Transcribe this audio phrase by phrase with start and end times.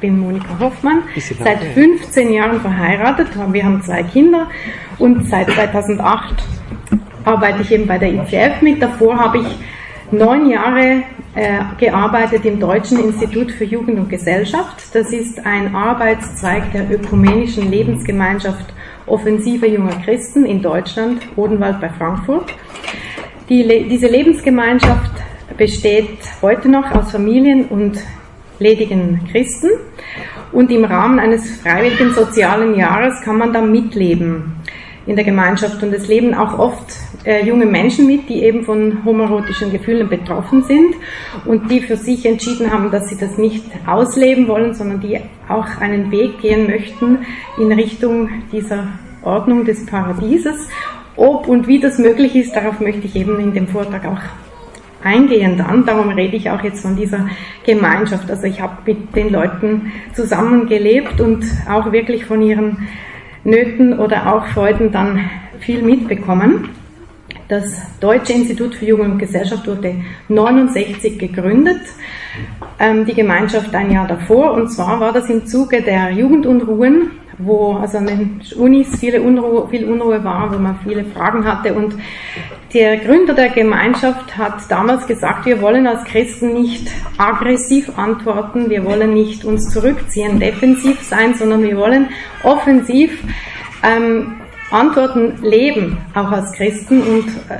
[0.00, 1.02] bin Monika Hoffmann,
[1.42, 3.28] seit 15 Jahren verheiratet.
[3.52, 4.48] Wir haben zwei Kinder
[4.98, 6.34] und seit 2008
[7.24, 8.80] arbeite ich eben bei der ICF mit.
[8.80, 9.46] Davor habe ich
[10.10, 11.02] neun Jahre
[11.34, 14.94] äh, gearbeitet im Deutschen Institut für Jugend und Gesellschaft.
[14.94, 18.66] Das ist ein Arbeitszweig der ökumenischen Lebensgemeinschaft
[19.06, 22.52] Offensive junger Christen in Deutschland, Odenwald bei Frankfurt.
[23.48, 25.12] Die, diese Lebensgemeinschaft
[25.56, 27.98] besteht heute noch aus Familien und
[28.58, 29.70] ledigen Christen
[30.52, 34.56] und im Rahmen eines freiwilligen sozialen Jahres kann man da mitleben
[35.06, 39.04] in der Gemeinschaft und es leben auch oft äh, junge Menschen mit, die eben von
[39.04, 40.94] homoerotischen Gefühlen betroffen sind
[41.46, 45.18] und die für sich entschieden haben, dass sie das nicht ausleben wollen, sondern die
[45.48, 47.20] auch einen Weg gehen möchten
[47.58, 48.88] in Richtung dieser
[49.22, 50.68] Ordnung des Paradieses.
[51.16, 54.20] Ob und wie das möglich ist, darauf möchte ich eben in dem Vortrag auch
[55.02, 55.84] eingehen dann.
[55.86, 57.28] Darum rede ich auch jetzt von dieser
[57.64, 58.30] Gemeinschaft.
[58.30, 62.88] Also ich habe mit den Leuten zusammengelebt und auch wirklich von ihren
[63.44, 66.70] Nöten oder auch Freuden dann viel mitbekommen.
[67.48, 69.94] Das Deutsche Institut für Jugend und Gesellschaft wurde
[70.28, 71.80] 1969 gegründet,
[72.78, 74.52] ähm, die Gemeinschaft ein Jahr davor.
[74.52, 79.68] Und zwar war das im Zuge der Jugendunruhen, wo also an den Unis viele Unruhe,
[79.68, 81.74] viel Unruhe war, wo man viele Fragen hatte.
[81.74, 81.94] Und
[82.74, 88.84] der Gründer der Gemeinschaft hat damals gesagt, wir wollen als Christen nicht aggressiv antworten, wir
[88.84, 92.08] wollen nicht uns zurückziehen, defensiv sein, sondern wir wollen
[92.42, 93.22] offensiv
[93.82, 94.34] ähm,
[94.70, 97.58] Antworten leben, auch als Christen und äh,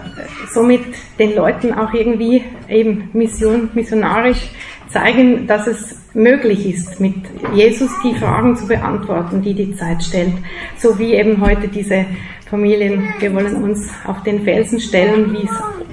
[0.52, 0.82] somit
[1.18, 4.50] den Leuten auch irgendwie eben Mission, missionarisch
[4.88, 7.14] zeigen, dass es möglich ist, mit
[7.54, 10.34] Jesus die Fragen zu beantworten, die die Zeit stellt.
[10.76, 12.06] So wie eben heute diese
[12.48, 15.36] Familien, wir wollen uns auf den Felsen stellen,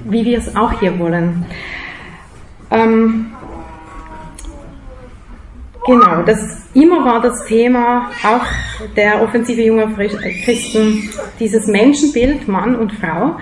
[0.04, 1.44] wie wir es auch hier wollen.
[2.70, 3.32] Ähm,
[5.86, 8.44] Genau, das immer war das Thema auch
[8.96, 13.36] der Offensive junger Christen, dieses Menschenbild, Mann und Frau.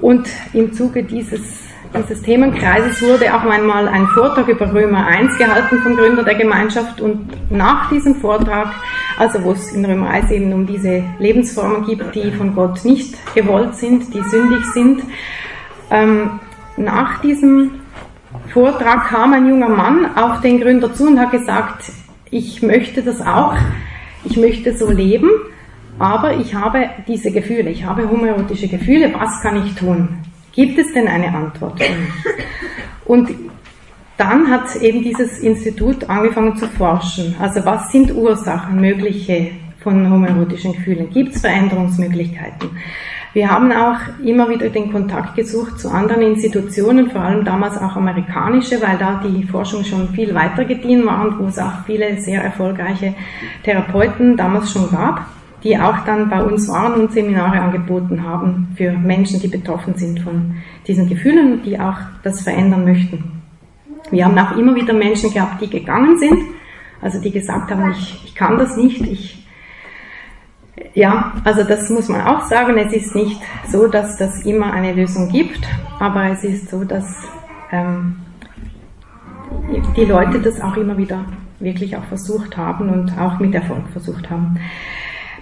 [0.00, 1.63] Und im Zuge dieses,
[1.96, 7.00] dieses Themenkreises wurde auch einmal ein Vortrag über Römer 1 gehalten vom Gründer der Gemeinschaft.
[7.00, 8.68] Und nach diesem Vortrag,
[9.18, 13.14] also wo es in Römer 1 eben um diese Lebensformen gibt, die von Gott nicht
[13.34, 15.02] gewollt sind, die sündig sind,
[15.90, 16.40] ähm,
[16.76, 17.70] nach diesem
[18.52, 21.92] Vortrag kam ein junger Mann auf den Gründer zu und hat gesagt,
[22.30, 23.54] ich möchte das auch,
[24.24, 25.30] ich möchte so leben,
[26.00, 30.08] aber ich habe diese Gefühle, ich habe homoerotische Gefühle, was kann ich tun?
[30.54, 31.80] Gibt es denn eine Antwort?
[33.04, 33.28] Und
[34.16, 37.34] dann hat eben dieses Institut angefangen zu forschen.
[37.40, 39.50] Also was sind Ursachen, mögliche
[39.80, 41.10] von homoerotischen Gefühlen?
[41.10, 42.70] Gibt es Veränderungsmöglichkeiten?
[43.32, 47.96] Wir haben auch immer wieder den Kontakt gesucht zu anderen Institutionen, vor allem damals auch
[47.96, 52.20] amerikanische, weil da die Forschung schon viel weiter gediehen war und wo es auch viele
[52.20, 53.12] sehr erfolgreiche
[53.64, 55.26] Therapeuten damals schon gab,
[55.64, 60.20] die auch dann bei uns waren und Seminare angeboten haben für Menschen, die betroffen sind
[60.20, 63.42] von diesen Gefühlen die auch das verändern möchten.
[64.10, 66.38] Wir haben auch immer wieder Menschen gehabt, die gegangen sind,
[67.00, 69.40] also die gesagt haben, ich, ich kann das nicht, ich
[70.92, 72.76] ja, also das muss man auch sagen.
[72.78, 75.66] Es ist nicht so, dass das immer eine Lösung gibt,
[76.00, 77.06] aber es ist so, dass
[77.70, 78.16] ähm,
[79.96, 81.24] die Leute das auch immer wieder
[81.60, 84.58] wirklich auch versucht haben und auch mit Erfolg versucht haben.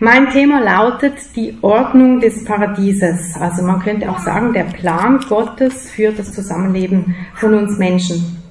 [0.05, 3.37] Mein Thema lautet die Ordnung des Paradieses.
[3.39, 8.43] Also man könnte auch sagen, der Plan Gottes für das Zusammenleben von uns Menschen.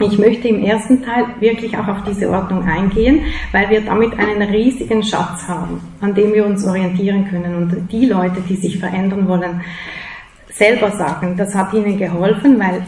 [0.00, 3.20] Ich möchte im ersten Teil wirklich auch auf diese Ordnung eingehen,
[3.52, 7.54] weil wir damit einen riesigen Schatz haben, an dem wir uns orientieren können.
[7.54, 9.60] Und die Leute, die sich verändern wollen,
[10.50, 12.82] selber sagen, das hat ihnen geholfen, weil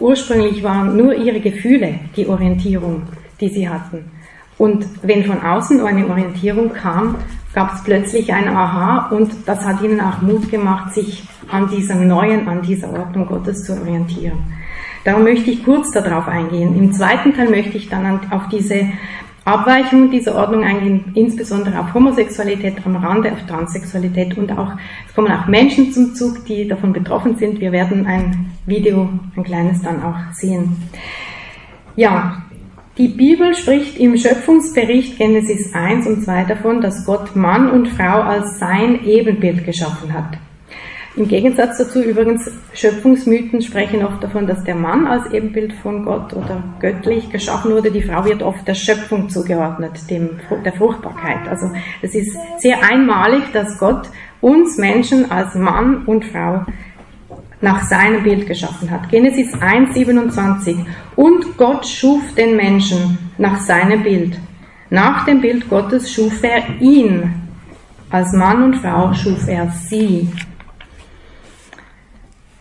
[0.00, 3.02] ursprünglich waren nur ihre Gefühle die Orientierung,
[3.38, 4.13] die sie hatten.
[4.58, 7.16] Und wenn von außen eine Orientierung kam,
[7.54, 12.08] gab es plötzlich ein Aha und das hat ihnen auch Mut gemacht, sich an diesem
[12.08, 14.38] Neuen, an dieser Ordnung Gottes zu orientieren.
[15.04, 16.76] Darum möchte ich kurz darauf eingehen.
[16.76, 18.86] Im zweiten Teil möchte ich dann auf diese
[19.44, 24.72] Abweichungen dieser Ordnung eingehen, insbesondere auf Homosexualität am Rande, auf Transsexualität und auch,
[25.06, 27.60] es kommen auch Menschen zum Zug, die davon betroffen sind.
[27.60, 30.76] Wir werden ein Video, ein kleines dann auch sehen.
[31.94, 32.42] Ja,
[32.96, 38.20] die Bibel spricht im Schöpfungsbericht Genesis 1 und 2 davon, dass Gott Mann und Frau
[38.20, 40.38] als sein Ebenbild geschaffen hat.
[41.16, 46.32] Im Gegensatz dazu übrigens, Schöpfungsmythen sprechen oft davon, dass der Mann als Ebenbild von Gott
[46.32, 47.92] oder göttlich geschaffen wurde.
[47.92, 50.30] Die Frau wird oft der Schöpfung zugeordnet, dem,
[50.64, 51.48] der Fruchtbarkeit.
[51.48, 51.70] Also
[52.02, 54.08] es ist sehr einmalig, dass Gott
[54.40, 56.64] uns Menschen als Mann und Frau
[57.60, 59.08] nach seinem Bild geschaffen hat.
[59.10, 60.84] Genesis 1,27.
[61.16, 64.38] Und Gott schuf den Menschen nach seinem Bild.
[64.90, 67.34] Nach dem Bild Gottes schuf er ihn.
[68.10, 70.28] Als Mann und Frau schuf er sie.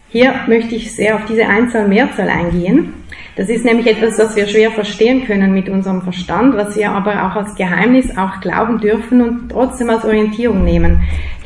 [0.10, 2.94] Hier möchte ich sehr auf diese Einzahl-Mehrzahl eingehen.
[3.36, 7.26] Das ist nämlich etwas, was wir schwer verstehen können mit unserem Verstand, was wir aber
[7.26, 11.02] auch als Geheimnis auch glauben dürfen und trotzdem als Orientierung nehmen.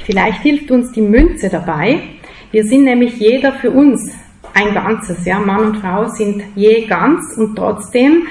[0.05, 2.01] Vielleicht hilft uns die Münze dabei.
[2.51, 4.11] Wir sind nämlich jeder für uns
[4.53, 5.25] ein Ganzes.
[5.25, 5.39] Ja?
[5.39, 8.23] Mann und Frau sind je ganz und trotzdem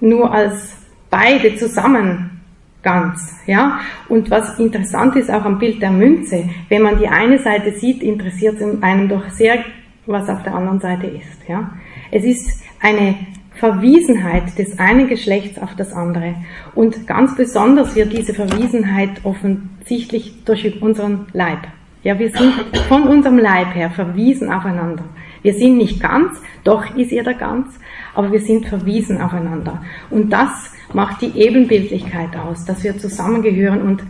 [0.00, 0.76] nur als
[1.10, 2.40] beide zusammen
[2.82, 3.36] ganz.
[3.46, 3.80] Ja?
[4.08, 8.02] Und was interessant ist auch am Bild der Münze, wenn man die eine Seite sieht,
[8.02, 9.64] interessiert es einem doch sehr,
[10.06, 11.48] was auf der anderen Seite ist.
[11.48, 11.70] Ja?
[12.10, 13.14] Es ist eine
[13.54, 16.34] Verwiesenheit des einen Geschlechts auf das andere.
[16.74, 21.68] Und ganz besonders wird diese Verwiesenheit offensichtlich durch unseren Leib.
[22.02, 22.52] Ja, wir sind
[22.88, 25.04] von unserem Leib her verwiesen aufeinander.
[25.42, 27.78] Wir sind nicht ganz, doch ist jeder ganz,
[28.14, 29.84] aber wir sind verwiesen aufeinander.
[30.10, 30.50] Und das
[30.92, 34.02] macht die Ebenbildlichkeit aus, dass wir zusammengehören und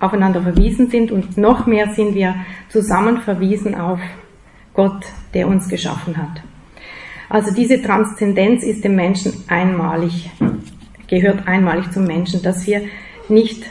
[0.00, 2.34] aufeinander verwiesen sind und noch mehr sind wir
[2.68, 4.00] zusammen verwiesen auf
[4.72, 5.04] Gott,
[5.34, 6.42] der uns geschaffen hat.
[7.28, 10.30] Also diese Transzendenz ist dem Menschen einmalig,
[11.08, 12.82] gehört einmalig zum Menschen, dass wir
[13.28, 13.64] nicht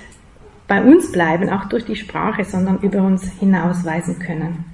[0.74, 4.66] bei uns bleiben, auch durch die Sprache, sondern über uns hinausweisen können.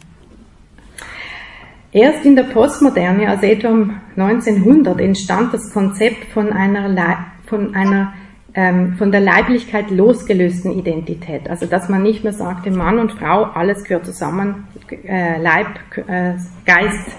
[1.92, 8.14] Erst in der Postmoderne, also etwa um 1900, entstand das Konzept von einer, von einer
[8.54, 11.50] ähm, von der Leiblichkeit losgelösten Identität.
[11.50, 14.68] Also dass man nicht mehr sagte, Mann und Frau, alles gehört zusammen,
[15.04, 15.68] äh, Leib,
[16.08, 16.36] äh,
[16.66, 17.10] Geist,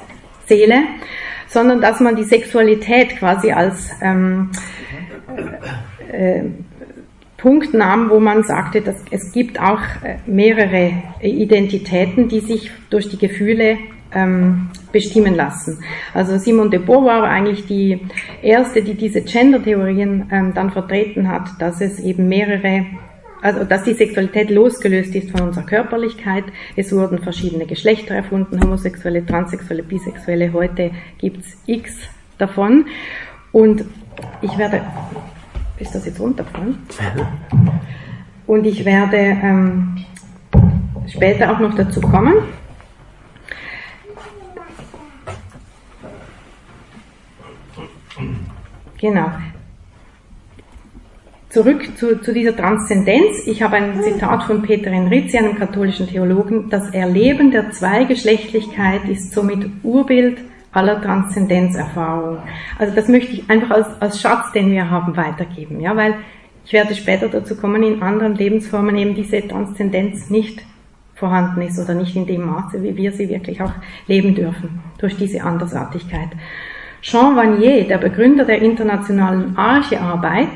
[0.46, 0.84] Seele,
[1.48, 4.50] sondern dass man die Sexualität quasi als ähm,
[6.10, 6.44] äh,
[7.40, 10.92] Punkt nahm, wo man sagte, dass es gibt auch äh, mehrere
[11.22, 13.78] Identitäten, die sich durch die Gefühle
[14.12, 15.82] ähm, bestimmen lassen.
[16.12, 18.00] Also Simone de Beauvoir war eigentlich die
[18.42, 22.86] erste, die diese Gender-Theorien ähm, dann vertreten hat, dass es eben mehrere
[23.42, 26.44] also dass die Sexualität losgelöst ist von unserer Körperlichkeit.
[26.76, 30.52] Es wurden verschiedene Geschlechter erfunden, homosexuelle, transsexuelle, bisexuelle.
[30.52, 31.96] Heute gibt's x
[32.36, 32.84] davon.
[33.50, 33.86] Und
[34.42, 34.82] ich werde,
[35.80, 36.78] ist das jetzt runtergefallen?
[38.46, 40.04] Und ich werde ähm,
[41.08, 42.34] später auch noch dazu kommen.
[49.00, 49.30] Genau.
[51.48, 53.46] Zurück zu, zu dieser Transzendenz.
[53.46, 56.68] Ich habe ein Zitat von Peter Enrizi, einem katholischen Theologen.
[56.70, 60.38] Das Erleben der Zweigeschlechtlichkeit ist somit Urbild
[60.72, 62.38] aller Transzendenzerfahrung.
[62.78, 65.80] Also das möchte ich einfach als, als Schatz, den wir haben, weitergeben.
[65.80, 66.14] Ja, weil
[66.64, 70.62] ich werde später dazu kommen, in anderen Lebensformen eben diese Transzendenz nicht
[71.14, 73.72] vorhanden ist oder nicht in dem Maße, wie wir sie wirklich auch
[74.06, 76.30] leben dürfen, durch diese Andersartigkeit.
[77.02, 80.48] Jean Vanier, der Begründer der internationalen Archearbeit,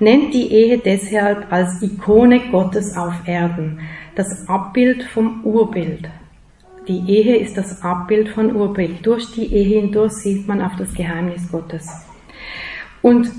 [0.00, 3.80] nennt die Ehe deshalb als Ikone Gottes auf Erden,
[4.16, 6.08] das Abbild vom Urbild.
[6.92, 9.06] Die Ehe ist das Abbild von Urbild.
[9.06, 11.88] Durch die Ehe hindurch sieht man auf das Geheimnis Gottes.
[13.00, 13.30] Und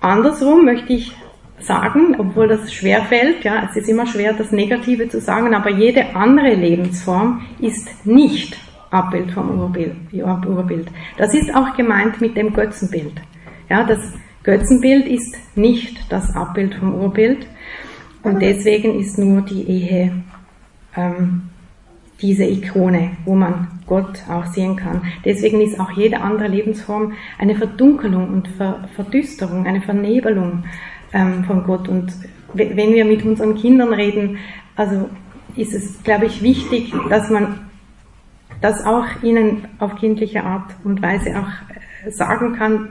[0.00, 1.12] andersrum möchte ich
[1.60, 5.68] sagen, obwohl das schwer fällt, ja, es ist immer schwer, das Negative zu sagen, aber
[5.68, 8.56] jede andere Lebensform ist nicht
[8.90, 10.88] Abbild vom Urbild, Urbild.
[11.18, 13.20] Das ist auch gemeint mit dem Götzenbild.
[13.68, 14.00] Ja, das
[14.44, 17.46] Götzenbild ist nicht das Abbild vom Urbild
[18.22, 20.24] und deswegen ist nur die Ehe
[20.96, 21.50] ähm,
[22.22, 25.02] diese Ikone, wo man Gott auch sehen kann.
[25.24, 30.64] Deswegen ist auch jede andere Lebensform eine Verdunkelung und Ver Verdüsterung, eine Vernebelung
[31.12, 31.88] ähm, von Gott.
[31.88, 32.12] Und
[32.54, 34.38] wenn wir mit unseren Kindern reden,
[34.76, 35.10] also
[35.56, 37.60] ist es, glaube ich, wichtig, dass man
[38.60, 42.90] das auch ihnen auf kindliche Art und Weise auch äh, sagen kann,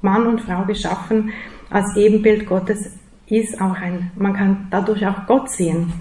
[0.00, 1.32] Mann und Frau geschaffen
[1.70, 2.96] als Ebenbild Gottes
[3.28, 5.92] ist auch ein, man kann dadurch auch Gott sehen.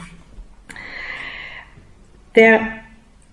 [2.35, 2.59] Der,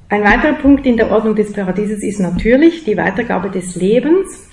[0.09, 4.49] ein weiterer Punkt in der Ordnung des Paradieses ist natürlich die Weitergabe des Lebens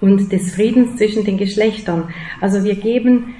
[0.00, 2.08] und des Friedens zwischen den Geschlechtern.
[2.40, 3.34] Also wir geben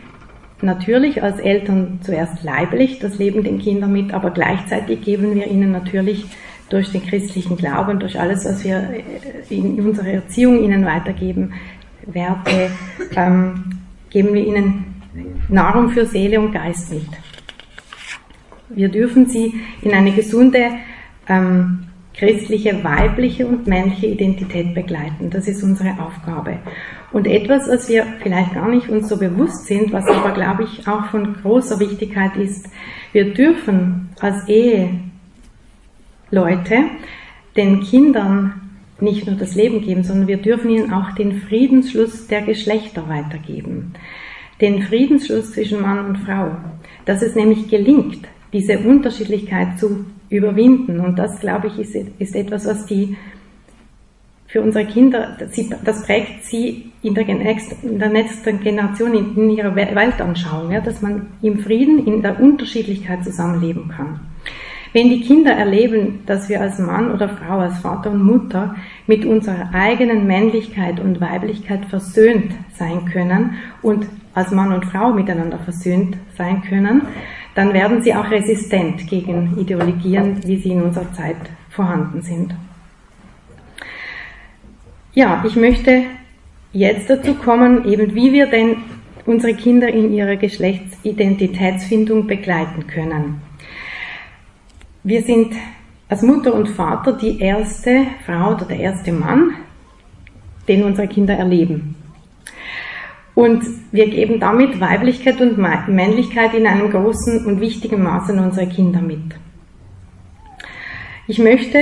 [0.63, 5.71] natürlich als Eltern zuerst leiblich das Leben den Kindern mit, aber gleichzeitig geben wir ihnen
[5.71, 6.25] natürlich
[6.71, 8.89] durch den christlichen Glauben, durch alles, was wir
[9.51, 11.53] in unserer Erziehung ihnen weitergeben,
[12.07, 12.71] Werte,
[13.17, 13.65] ähm,
[14.11, 15.03] geben wir ihnen
[15.49, 17.07] Nahrung für Seele und Geist mit.
[18.75, 20.71] Wir dürfen sie in eine gesunde
[21.29, 25.31] ähm, christliche weibliche und männliche Identität begleiten.
[25.31, 26.59] Das ist unsere Aufgabe.
[27.13, 30.87] Und etwas, was wir vielleicht gar nicht uns so bewusst sind, was aber, glaube ich,
[30.87, 32.69] auch von großer Wichtigkeit ist,
[33.13, 35.01] wir dürfen als Ehe
[36.31, 36.85] Leute
[37.57, 38.61] den Kindern
[39.01, 43.95] nicht nur das Leben geben, sondern wir dürfen ihnen auch den Friedensschluss der Geschlechter weitergeben.
[44.61, 46.53] Den Friedensschluss zwischen Mann und Frau.
[47.05, 51.01] Dass es nämlich gelingt, diese Unterschiedlichkeit zu überwinden.
[51.01, 53.17] Und das, glaube ich, ist, ist etwas, was die
[54.47, 55.37] für unsere Kinder,
[55.85, 60.81] das prägt sie in der, nächsten, in der nächsten Generation in, in ihrer Weltanschauung, ja,
[60.81, 64.21] dass man im Frieden, in der Unterschiedlichkeit zusammenleben kann.
[64.93, 68.77] Wenn die Kinder erleben, dass wir als Mann oder Frau, als Vater und Mutter
[69.09, 75.59] mit unserer eigenen Männlichkeit und Weiblichkeit versöhnt sein können und als Mann und Frau miteinander
[75.59, 77.03] versöhnt sein können,
[77.55, 81.37] dann werden sie auch resistent gegen Ideologien, wie sie in unserer Zeit
[81.71, 82.55] vorhanden sind.
[85.13, 86.03] Ja, ich möchte
[86.73, 88.79] jetzt dazu kommen, eben wie wir denn
[89.27, 93.41] unsere Kinder in ihrer Geschlechtsidentitätsfindung begleiten können.
[95.05, 95.55] Wir sind
[96.09, 99.55] als Mutter und Vater die erste Frau oder der erste Mann,
[100.67, 101.95] den unsere Kinder erleben.
[103.35, 108.69] Und wir geben damit Weiblichkeit und Männlichkeit in einem großen und wichtigen Maße an unsere
[108.69, 109.35] Kinder mit.
[111.27, 111.79] Ich möchte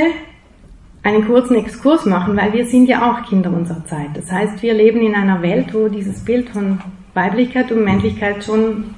[1.02, 4.10] einen kurzen Exkurs machen, weil wir sind ja auch Kinder unserer Zeit.
[4.14, 6.80] Das heißt, wir leben in einer Welt, wo dieses Bild von
[7.12, 8.94] Weiblichkeit und Männlichkeit schon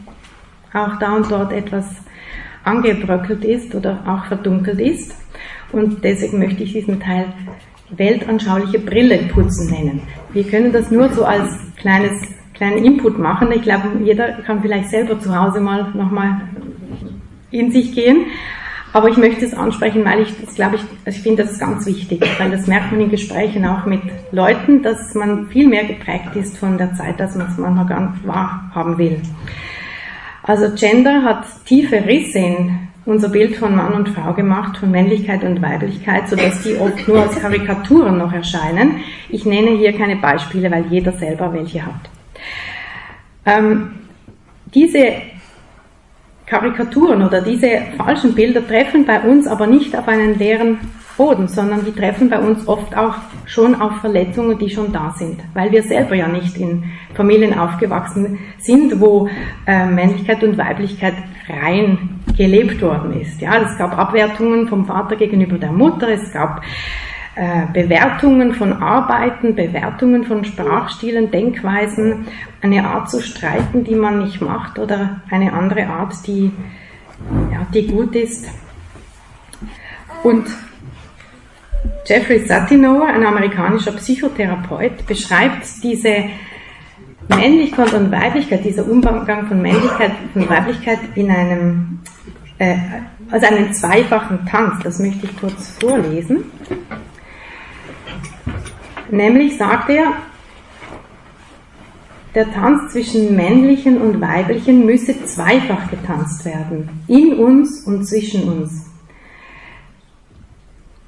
[0.72, 1.86] auch da und dort etwas
[2.62, 5.14] angebröckelt ist oder auch verdunkelt ist.
[5.72, 7.32] Und deswegen möchte ich diesen Teil
[7.90, 10.02] weltanschauliche Brille putzen nennen.
[10.32, 12.12] Wir können das nur so als kleines
[12.54, 13.52] kleinen Input machen.
[13.52, 16.42] Ich glaube, jeder kann vielleicht selber zu Hause mal nochmal
[17.50, 18.26] in sich gehen.
[18.92, 22.24] Aber ich möchte es ansprechen, weil ich das glaube ich, ich finde das ganz wichtig,
[22.38, 26.56] weil das merkt man in Gesprächen auch mit Leuten, dass man viel mehr geprägt ist
[26.56, 29.20] von der Zeit, als man es manchmal gar nicht wahrhaben will.
[30.44, 35.42] Also Gender hat tiefe Risse in unser Bild von Mann und Frau gemacht, von Männlichkeit
[35.42, 39.00] und Weiblichkeit, sodass die oft nur als Karikaturen noch erscheinen.
[39.28, 42.13] Ich nenne hier keine Beispiele, weil jeder selber welche hat.
[43.46, 43.90] Ähm,
[44.74, 45.12] diese
[46.46, 50.78] Karikaturen oder diese falschen Bilder treffen bei uns aber nicht auf einen leeren
[51.16, 53.14] Boden, sondern die treffen bei uns oft auch
[53.46, 56.84] schon auf Verletzungen, die schon da sind, weil wir selber ja nicht in
[57.14, 59.28] Familien aufgewachsen sind, wo
[59.66, 61.14] äh, Männlichkeit und Weiblichkeit
[61.48, 63.40] rein gelebt worden ist.
[63.40, 66.62] Ja, es gab Abwertungen vom Vater gegenüber der Mutter, es gab
[67.72, 72.26] Bewertungen von Arbeiten, Bewertungen von Sprachstilen, Denkweisen,
[72.62, 76.52] eine Art zu streiten, die man nicht macht oder eine andere Art, die,
[77.52, 78.48] ja, die gut ist.
[80.22, 80.46] Und
[82.06, 86.26] Jeffrey Satinower, ein amerikanischer Psychotherapeut, beschreibt diese
[87.28, 91.98] Männlichkeit und Weiblichkeit, dieser Umgang von Männlichkeit und Weiblichkeit in einem,
[92.58, 92.76] äh,
[93.30, 94.82] als einen zweifachen Tanz.
[94.84, 96.44] Das möchte ich kurz vorlesen.
[99.10, 100.12] Nämlich sagt er,
[102.34, 108.90] der Tanz zwischen männlichen und weiblichen müsse zweifach getanzt werden, in uns und zwischen uns.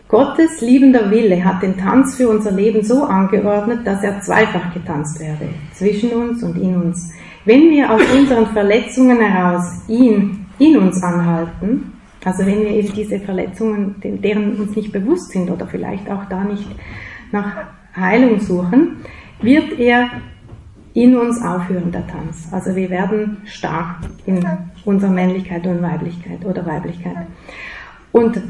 [0.09, 5.19] Gottes liebender Wille hat den Tanz für unser Leben so angeordnet, dass er zweifach getanzt
[5.19, 7.12] werde, zwischen uns und in uns.
[7.45, 11.93] Wenn wir aus unseren Verletzungen heraus ihn in uns anhalten,
[12.25, 16.45] also wenn wir eben diese Verletzungen, deren uns nicht bewusst sind oder vielleicht auch da
[16.45, 16.69] nicht
[17.33, 18.99] nach Heilung suchen,
[19.41, 20.11] wird er
[20.95, 22.49] in uns aufhören, der Tanz.
[22.53, 24.43] Also wir werden stark in
[24.85, 27.26] unserer Männlichkeit und Weiblichkeit oder Weiblichkeit.
[28.12, 28.41] Und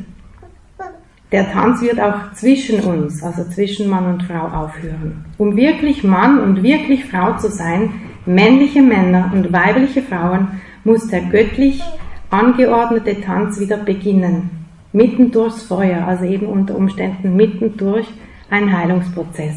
[1.33, 5.25] der Tanz wird auch zwischen uns, also zwischen Mann und Frau, aufhören.
[5.39, 7.91] Um wirklich Mann und wirklich Frau zu sein,
[8.27, 11.83] männliche Männer und weibliche Frauen, muss der göttlich
[12.31, 14.51] angeordnete Tanz wieder beginnen.
[14.93, 18.07] Mitten durchs Feuer, also eben unter Umständen mitten durch
[18.51, 19.57] ein Heilungsprozess.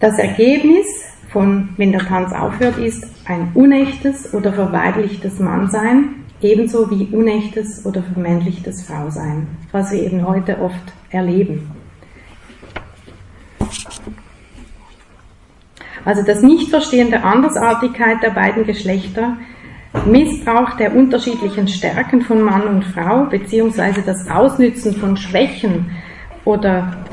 [0.00, 0.86] Das Ergebnis
[1.30, 8.02] von, wenn der Tanz aufhört, ist ein unechtes oder verweiblichtes Mannsein, ebenso wie unechtes oder
[8.02, 11.70] vermännlichtes Frausein, was wir eben heute oft erleben.
[16.04, 19.38] Also das Nichtverstehen der Andersartigkeit der beiden Geschlechter,
[20.06, 25.90] Missbrauch der unterschiedlichen Stärken von Mann und Frau, beziehungsweise das Ausnützen von Schwächen
[26.44, 27.03] oder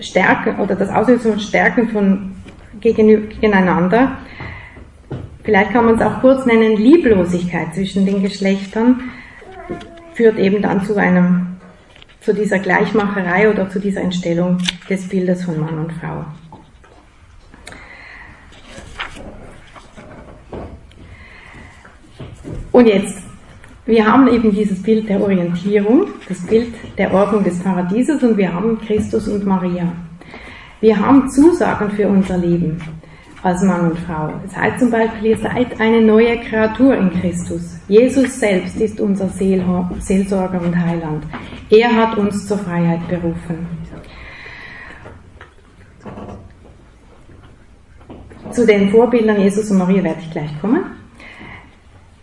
[0.00, 2.34] Stärken oder das Ausnützen von Stärken von
[2.80, 4.18] gegeneinander.
[5.42, 9.10] Vielleicht kann man es auch kurz nennen, Lieblosigkeit zwischen den Geschlechtern
[10.14, 11.56] führt eben dann zu einem,
[12.20, 14.58] zu dieser Gleichmacherei oder zu dieser Entstellung
[14.88, 16.24] des Bildes von Mann und Frau.
[22.72, 23.23] Und jetzt
[23.86, 28.52] wir haben eben dieses Bild der Orientierung, das Bild der Ordnung des Paradieses und wir
[28.52, 29.92] haben Christus und Maria.
[30.80, 32.80] Wir haben Zusagen für unser Leben
[33.42, 34.32] als Mann und Frau.
[34.46, 37.78] Es heißt zum Beispiel, ihr seid eine neue Kreatur in Christus.
[37.86, 41.24] Jesus selbst ist unser Seelsorger und Heiland.
[41.68, 43.66] Er hat uns zur Freiheit berufen.
[48.50, 50.84] Zu den Vorbildern Jesus und Maria werde ich gleich kommen.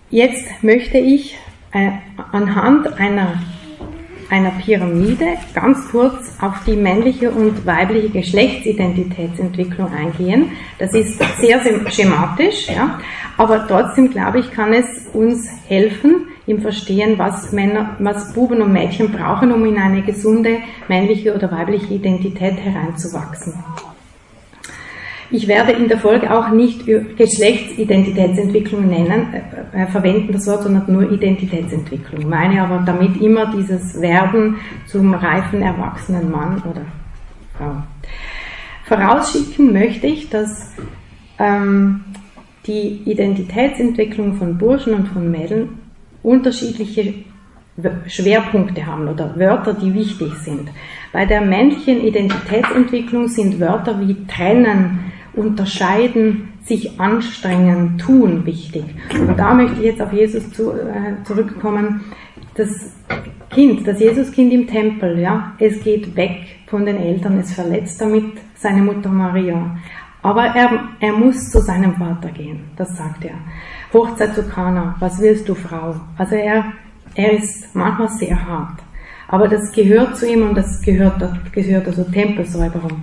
[0.09, 1.37] Jetzt möchte ich
[1.73, 1.91] äh,
[2.31, 3.41] anhand einer,
[4.29, 10.51] einer Pyramide ganz kurz auf die männliche und weibliche Geschlechtsidentitätsentwicklung eingehen.
[10.79, 12.99] Das ist sehr schematisch, ja,
[13.37, 18.73] aber trotzdem glaube ich, kann es uns helfen im Verstehen, was Männer, was Buben und
[18.73, 23.53] Mädchen brauchen, um in eine gesunde männliche oder weibliche Identität hereinzuwachsen.
[25.33, 30.91] Ich werde in der Folge auch nicht Geschlechtsidentitätsentwicklung nennen, äh, äh, verwenden das Wort, sondern
[30.91, 32.29] nur Identitätsentwicklung.
[32.29, 34.57] Meine aber damit immer dieses Werden
[34.87, 36.81] zum reifen, erwachsenen Mann oder
[37.57, 37.77] Frau.
[38.85, 40.73] Vorausschicken möchte ich, dass
[41.39, 42.03] ähm,
[42.67, 45.79] die Identitätsentwicklung von Burschen und von Mädeln
[46.23, 47.13] unterschiedliche
[48.07, 50.69] Schwerpunkte haben oder Wörter, die wichtig sind.
[51.13, 58.83] Bei der männlichen Identitätsentwicklung sind Wörter wie trennen, unterscheiden, sich anstrengen, tun wichtig.
[59.13, 62.01] Und da möchte ich jetzt auf Jesus zu, äh, zurückkommen.
[62.55, 62.69] Das
[63.49, 68.33] Kind, das Jesuskind im Tempel, ja, es geht weg von den Eltern, es verletzt damit
[68.55, 69.77] seine Mutter Maria.
[70.21, 73.35] Aber er, er muss zu seinem Vater gehen, das sagt er.
[73.91, 75.95] Hochzeit zu Kana, was willst du, Frau?
[76.17, 76.65] Also er,
[77.15, 78.79] er ist manchmal sehr hart.
[79.27, 83.01] Aber das gehört zu ihm und das gehört, gehört also Tempelsäuberung.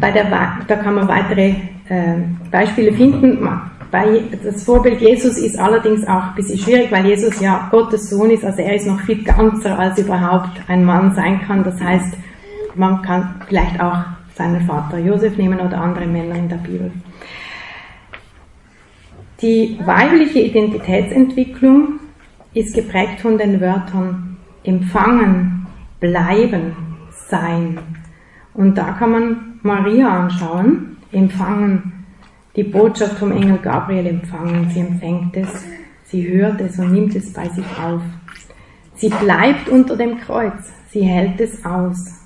[0.00, 0.30] Bei der,
[0.68, 1.54] da kann man weitere
[1.88, 2.18] äh,
[2.50, 3.48] Beispiele finden.
[3.90, 8.30] Bei, das Vorbild Jesus ist allerdings auch ein bisschen schwierig, weil Jesus ja Gottes Sohn
[8.30, 11.64] ist, also er ist noch viel ganzer, als überhaupt ein Mann sein kann.
[11.64, 12.16] Das heißt,
[12.74, 16.90] man kann vielleicht auch seinen Vater Josef nehmen oder andere Männer in der Bibel.
[19.42, 21.98] Die weibliche Identitätsentwicklung
[22.54, 25.66] ist geprägt von den Wörtern empfangen,
[25.98, 26.76] bleiben,
[27.28, 27.78] sein.
[28.54, 32.04] Und da kann man Maria anschauen, empfangen,
[32.56, 34.68] die Botschaft vom Engel Gabriel empfangen.
[34.70, 35.64] Sie empfängt es,
[36.04, 38.02] sie hört es und nimmt es bei sich auf.
[38.94, 42.20] Sie bleibt unter dem Kreuz, sie hält es aus.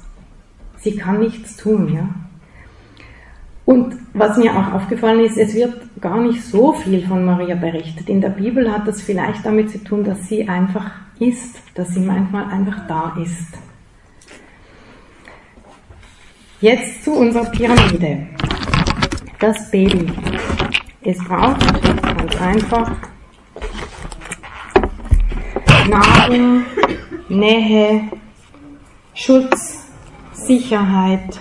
[0.79, 2.09] Sie kann nichts tun, ja.
[3.65, 8.09] Und was mir auch aufgefallen ist, es wird gar nicht so viel von Maria berichtet.
[8.09, 12.01] In der Bibel hat das vielleicht damit zu tun, dass sie einfach ist, dass sie
[12.01, 13.66] manchmal einfach da ist.
[16.61, 18.27] Jetzt zu unserer Pyramide.
[19.39, 20.11] Das Baby.
[21.03, 21.61] Es braucht
[22.03, 22.93] ganz einfach
[25.89, 26.65] Nahrung,
[27.29, 28.03] Nähe,
[29.15, 29.87] Schutz,
[30.33, 31.39] Sicherheit,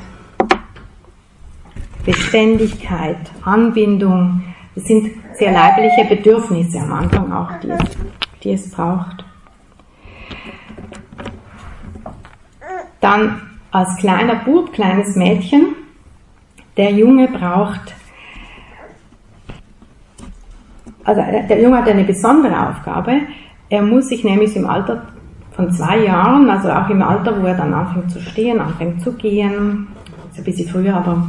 [2.06, 4.44] Beständigkeit, Anbindung.
[4.76, 7.72] Das sind sehr leibliche Bedürfnisse am Anfang auch, die
[8.46, 9.26] die es braucht.
[13.02, 15.76] Dann als kleiner Bub, kleines Mädchen,
[16.78, 17.94] der Junge braucht,
[21.04, 23.20] also der Junge hat eine besondere Aufgabe.
[23.70, 25.04] Er muss sich nämlich im Alter
[25.52, 29.12] von zwei Jahren, also auch im Alter, wo er dann anfängt zu stehen, anfängt zu
[29.12, 29.88] gehen,
[30.32, 31.28] ist ein bisschen früher, aber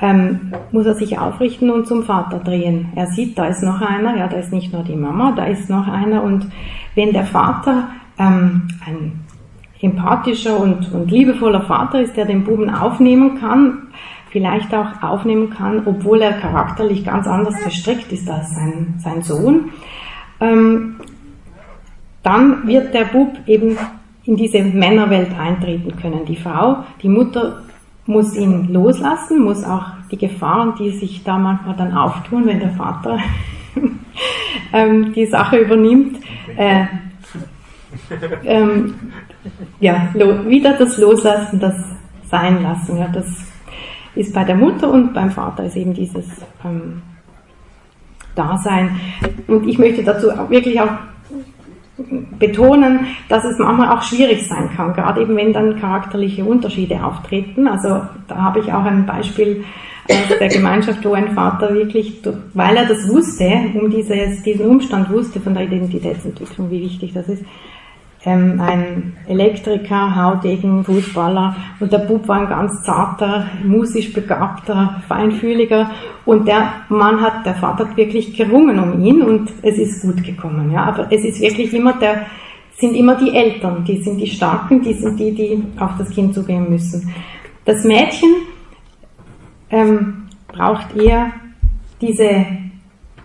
[0.00, 2.92] ähm, muss er sich aufrichten und zum Vater drehen.
[2.94, 5.68] Er sieht, da ist noch einer, ja, da ist nicht nur die Mama, da ist
[5.68, 6.46] noch einer und
[6.94, 9.27] wenn der Vater ähm, ein
[9.80, 13.88] empathischer und, und liebevoller Vater ist, der den Buben aufnehmen kann,
[14.30, 19.70] vielleicht auch aufnehmen kann, obwohl er charakterlich ganz anders gestrickt ist als sein, sein Sohn,
[20.40, 20.96] ähm,
[22.22, 23.78] dann wird der Bub eben
[24.24, 26.26] in diese Männerwelt eintreten können.
[26.26, 27.62] Die Frau, die Mutter
[28.04, 32.70] muss ihn loslassen, muss auch die Gefahren, die sich da manchmal dann auftun, wenn der
[32.70, 33.18] Vater
[34.72, 36.18] ähm, die Sache übernimmt,
[36.56, 36.84] äh,
[38.44, 38.94] ähm,
[39.80, 41.74] ja, wieder das Loslassen, das
[42.30, 42.98] Sein lassen.
[42.98, 43.26] Ja, das
[44.14, 46.26] ist bei der Mutter und beim Vater ist eben dieses
[46.64, 47.02] ähm,
[48.34, 49.00] Dasein.
[49.46, 50.90] Und ich möchte dazu auch wirklich auch
[52.38, 57.66] betonen, dass es manchmal auch schwierig sein kann, gerade eben wenn dann charakterliche Unterschiede auftreten.
[57.66, 59.64] Also da habe ich auch ein Beispiel
[60.08, 62.22] aus der Gemeinschaft, wo ein Vater wirklich,
[62.54, 67.28] weil er das wusste, um dieses, diesen Umstand wusste von der Identitätsentwicklung, wie wichtig das
[67.28, 67.44] ist,
[68.24, 75.90] ähm, ein Elektriker, Haudegen, Fußballer und der Bub war ein ganz zarter, musisch begabter, feinfühliger
[76.24, 80.22] und der Mann hat, der Vater hat wirklich gerungen um ihn und es ist gut
[80.24, 82.26] gekommen, ja, aber es ist wirklich immer der,
[82.76, 86.34] sind immer die Eltern, die sind die Starken, die sind die, die auf das Kind
[86.34, 87.12] zugehen müssen.
[87.64, 88.30] Das Mädchen
[89.70, 91.32] ähm, braucht eher
[92.00, 92.46] diese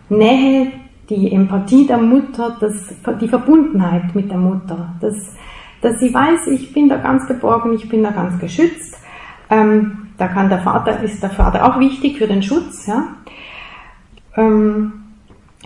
[0.09, 0.71] Nähe,
[1.15, 2.73] die Empathie der Mutter, das,
[3.21, 5.35] die Verbundenheit mit der Mutter, dass,
[5.81, 8.97] dass sie weiß, ich bin da ganz geborgen, ich bin da ganz geschützt.
[9.49, 12.87] Ähm, da kann der Vater, ist der Vater auch wichtig für den Schutz.
[12.87, 13.07] Ja?
[14.35, 14.93] Ähm,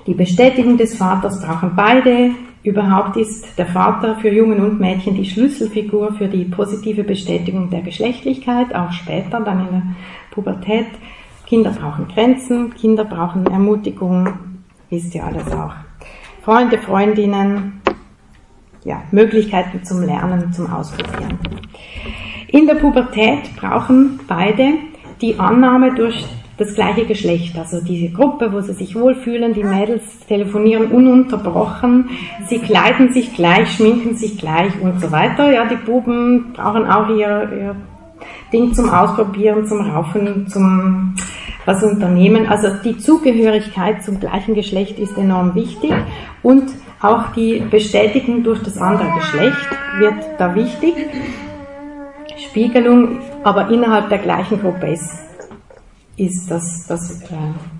[0.06, 2.32] die Bestätigung des Vaters brauchen beide.
[2.64, 7.82] Überhaupt ist der Vater für Jungen und Mädchen die Schlüsselfigur für die positive Bestätigung der
[7.82, 9.84] Geschlechtlichkeit, auch später dann in der
[10.32, 10.88] Pubertät.
[11.46, 14.34] Kinder brauchen Grenzen, Kinder brauchen Ermutigung,
[14.90, 15.74] wisst ihr alles auch.
[16.44, 17.82] Freunde, Freundinnen,
[18.84, 21.38] ja, Möglichkeiten zum Lernen, zum Ausprobieren.
[22.48, 24.76] In der Pubertät brauchen beide
[25.22, 26.26] die Annahme durch
[26.58, 32.10] das gleiche Geschlecht, also diese Gruppe, wo sie sich wohlfühlen, die Mädels telefonieren ununterbrochen,
[32.48, 35.52] sie kleiden sich gleich, schminken sich gleich und so weiter.
[35.52, 37.76] Ja, die Buben brauchen auch ihr, ihr
[38.52, 41.16] Ding zum Ausprobieren, zum Raufen, zum
[41.68, 42.48] was unternehmen.
[42.48, 45.94] Also die Zugehörigkeit zum gleichen Geschlecht ist enorm wichtig
[46.42, 49.68] und auch die Bestätigung durch das andere Geschlecht
[50.00, 50.96] wird da wichtig.
[52.38, 55.12] Spiegelung, aber innerhalb der gleichen Gruppe ist,
[56.16, 57.36] ist das, das äh,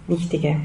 [0.08, 0.58] Wichtige.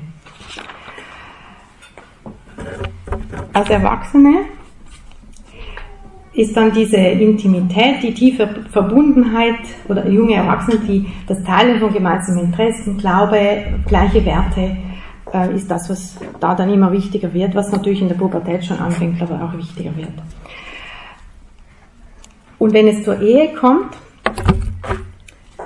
[3.52, 4.46] Als Erwachsene
[6.34, 12.46] ist dann diese Intimität, die tiefe Verbundenheit oder junge Erwachsene, die das Teilen von gemeinsamen
[12.46, 14.76] Interessen, Glaube, gleiche Werte,
[15.32, 18.78] äh, ist das, was da dann immer wichtiger wird, was natürlich in der Pubertät schon
[18.78, 20.08] anfängt, aber auch wichtiger wird.
[22.58, 23.96] Und wenn es zur Ehe kommt,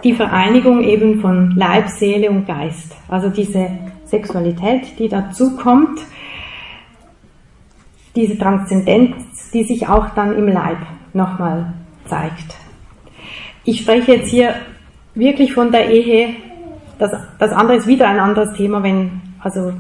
[0.02, 3.68] die Vereinigung eben von Leib, Seele und Geist, also diese
[4.06, 6.00] Sexualität, die dazu kommt,
[8.16, 10.78] diese Transzendenz, die sich auch dann im Leib
[11.12, 11.74] nochmal
[12.06, 12.56] zeigt.
[13.64, 14.54] Ich spreche jetzt hier
[15.14, 16.30] wirklich von der Ehe.
[16.98, 19.72] Das, das andere ist wieder ein anderes Thema, wenn, also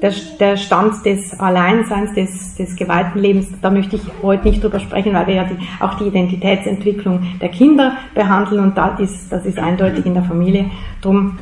[0.00, 4.78] der, der Stand des Alleinseins, des, des geweihten Lebens, da möchte ich heute nicht drüber
[4.78, 9.44] sprechen, weil wir ja die, auch die Identitätsentwicklung der Kinder behandeln und das ist, das
[9.44, 10.70] ist eindeutig in der Familie.
[11.02, 11.38] Darum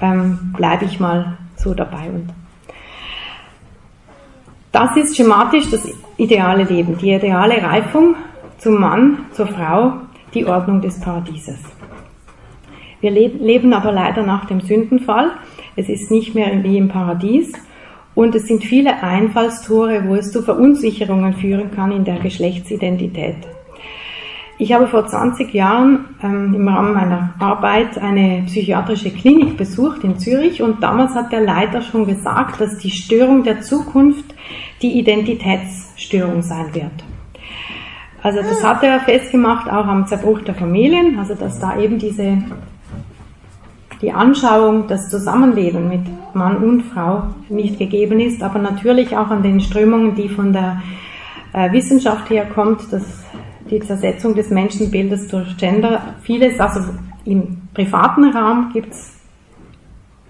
[0.00, 2.28] ähm, bleibe ich mal so dabei und
[4.74, 8.16] das ist schematisch das ideale Leben, die ideale Reifung
[8.58, 9.92] zum Mann, zur Frau,
[10.34, 11.60] die Ordnung des Paradieses.
[13.00, 15.30] Wir leben aber leider nach dem Sündenfall.
[15.76, 17.52] Es ist nicht mehr wie im Paradies
[18.16, 23.36] und es sind viele Einfallstore, wo es zu Verunsicherungen führen kann in der Geschlechtsidentität.
[24.56, 30.18] Ich habe vor 20 Jahren ähm, im Rahmen meiner Arbeit eine psychiatrische Klinik besucht in
[30.18, 34.34] Zürich und damals hat der Leiter schon gesagt, dass die Störung der Zukunft
[34.80, 37.04] die Identitätsstörung sein wird.
[38.22, 42.38] Also das hat er festgemacht auch am Zerbruch der Familien, also dass da eben diese
[44.00, 46.02] die Anschauung, das Zusammenleben mit
[46.34, 50.82] Mann und Frau nicht gegeben ist, aber natürlich auch an den Strömungen, die von der
[51.52, 53.23] äh, Wissenschaft herkommt, dass
[53.74, 56.80] die Zersetzung des Menschenbildes durch Gender, vieles, also
[57.24, 59.16] im privaten Raum gibt es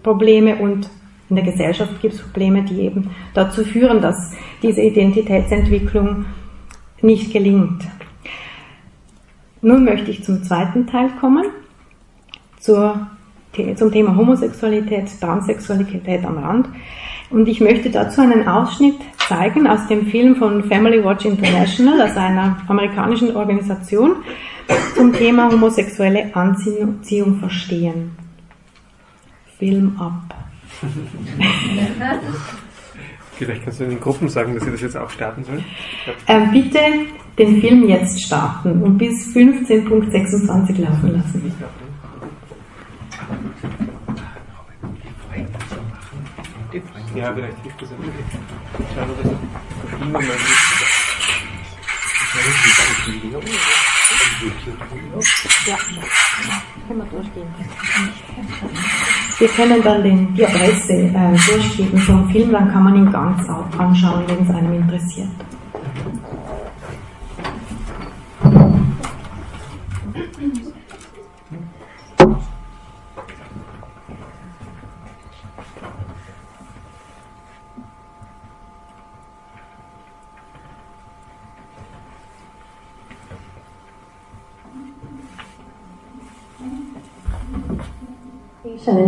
[0.02, 0.88] Probleme und
[1.28, 6.26] in der Gesellschaft gibt es Probleme, die eben dazu führen, dass diese Identitätsentwicklung
[7.02, 7.84] nicht gelingt.
[9.60, 11.44] Nun möchte ich zum zweiten Teil kommen,
[12.60, 13.06] zur,
[13.76, 16.68] zum Thema Homosexualität, Transsexualität am Rand.
[17.34, 18.94] Und ich möchte dazu einen Ausschnitt
[19.26, 24.18] zeigen aus dem Film von Family Watch International, also einer amerikanischen Organisation,
[24.94, 28.12] zum Thema homosexuelle Anziehung verstehen.
[29.58, 30.32] Film ab.
[33.32, 35.64] Vielleicht kannst du den Gruppen sagen, dass sie das jetzt auch starten sollen.
[36.28, 36.78] Ähm, bitte
[37.36, 41.52] den Film jetzt starten und bis 15.26 laufen lassen.
[47.14, 48.10] Ja, vielleicht hilft das irgendwie.
[48.94, 49.36] Schau nur, dass du
[52.34, 53.94] verschiedene Möglichkeiten
[55.66, 55.76] Ja,
[56.88, 57.46] können wir durchgehen.
[59.38, 63.48] Wir können dann den, die Adresse äh, durchgeben vom Film, dann kann man ihn ganz
[63.78, 65.28] anschauen, wenn es einem interessiert.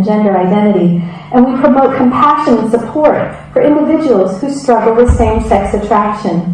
[0.07, 5.73] Gender identity, and we promote compassion and support for individuals who struggle with same sex
[5.75, 6.53] attraction.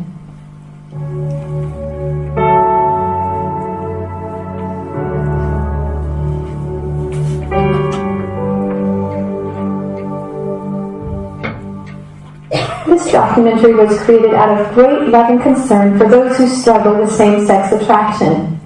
[12.88, 17.12] This documentary was created out of great love and concern for those who struggle with
[17.12, 18.60] same sex attraction.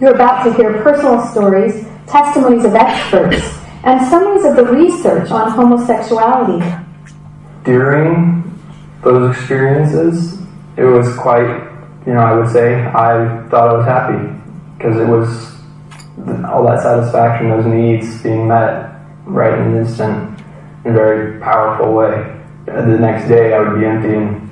[0.00, 5.50] You're about to hear personal stories, testimonies of experts, and summaries of the research on
[5.50, 6.64] homosexuality.
[7.64, 8.58] During
[9.02, 10.40] those experiences,
[10.76, 11.48] it was quite,
[12.06, 14.34] you know, I would say, I thought I was happy
[14.76, 15.54] because it was
[16.44, 20.40] all that satisfaction, those needs being met right in an instant
[20.84, 22.38] in a very powerful way
[22.74, 24.48] the next day I would be empty and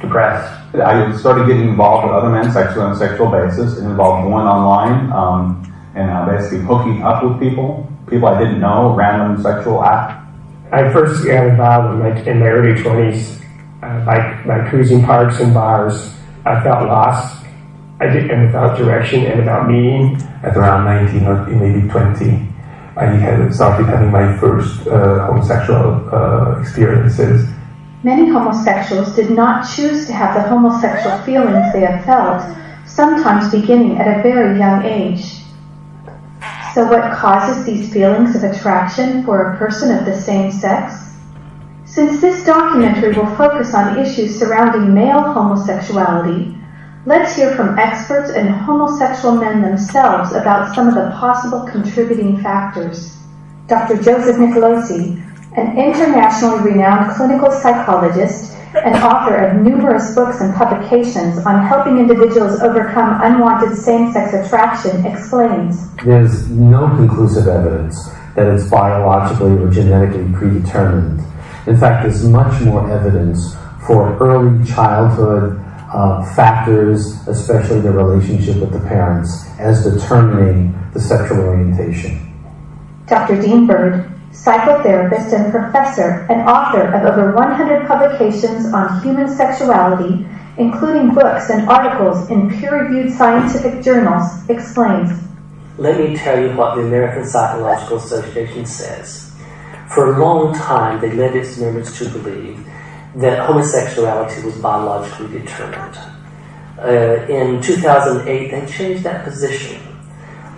[0.00, 0.56] depressed.
[0.74, 3.78] I started getting involved with other men sexually on a sexual basis.
[3.78, 8.60] It involved going online um, and uh, basically hooking up with people, people I didn't
[8.60, 10.20] know, random sexual act.
[10.72, 13.42] I first got involved in my, in my early 20s
[13.82, 16.12] uh, by, by cruising parks and bars.
[16.44, 17.44] I felt lost.
[18.00, 20.20] I did, and without direction and without meaning.
[20.42, 22.48] At around 19 or maybe 20,
[22.96, 27.46] I had started having my first uh, homosexual uh, experiences.
[28.02, 32.42] Many homosexuals did not choose to have the homosexual feelings they have felt,
[32.86, 35.39] sometimes beginning at a very young age.
[36.74, 41.16] So, what causes these feelings of attraction for a person of the same sex?
[41.84, 46.56] Since this documentary will focus on issues surrounding male homosexuality,
[47.06, 53.16] let's hear from experts and homosexual men themselves about some of the possible contributing factors.
[53.66, 53.96] Dr.
[53.96, 55.20] Joseph Nicolosi,
[55.56, 62.60] an internationally renowned clinical psychologist and author of numerous books and publications on helping individuals
[62.60, 70.32] overcome unwanted same sex attraction, explains There's no conclusive evidence that it's biologically or genetically
[70.32, 71.20] predetermined.
[71.66, 73.54] In fact, there's much more evidence
[73.86, 75.60] for early childhood
[75.92, 82.26] uh, factors, especially the relationship with the parents, as determining the sexual orientation.
[83.06, 83.42] Dr.
[83.42, 90.24] Dean Bird, psychotherapist and professor and author of over 100 publications on human sexuality,
[90.56, 95.10] including books and articles in peer reviewed scientific journals, explains
[95.78, 99.32] Let me tell you what the American Psychological Association says.
[99.88, 102.64] For a long time, they led its members to believe
[103.16, 105.98] that homosexuality was biologically determined.
[106.78, 109.89] Uh, in 2008, they changed that position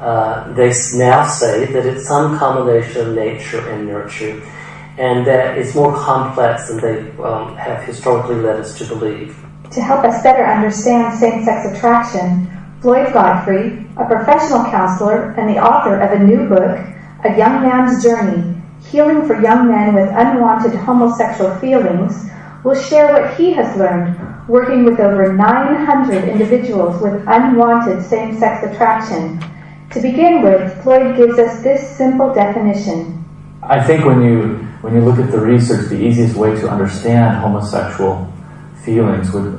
[0.03, 4.43] uh, they now say that it's some combination of nature and nurture,
[4.99, 9.39] and that it's more complex than they um, have historically led us to believe.
[9.71, 15.63] To help us better understand same sex attraction, Floyd Godfrey, a professional counselor and the
[15.63, 16.79] author of a new book,
[17.25, 18.61] A Young Man's Journey
[18.91, 22.29] Healing for Young Men with Unwanted Homosexual Feelings,
[22.65, 28.67] will share what he has learned working with over 900 individuals with unwanted same sex
[28.67, 29.41] attraction
[29.93, 33.25] to begin with, Floyd gives us this simple definition.
[33.63, 37.37] I think when you when you look at the research, the easiest way to understand
[37.37, 38.33] homosexual
[38.85, 39.59] feelings would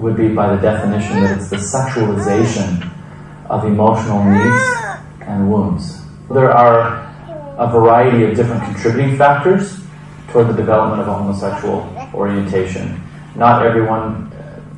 [0.00, 2.90] would be by the definition that it's the sexualization
[3.50, 6.02] of emotional needs and wounds.
[6.30, 7.04] There are
[7.58, 9.84] a variety of different contributing factors
[10.28, 13.00] toward the development of a homosexual orientation.
[13.36, 14.32] Not everyone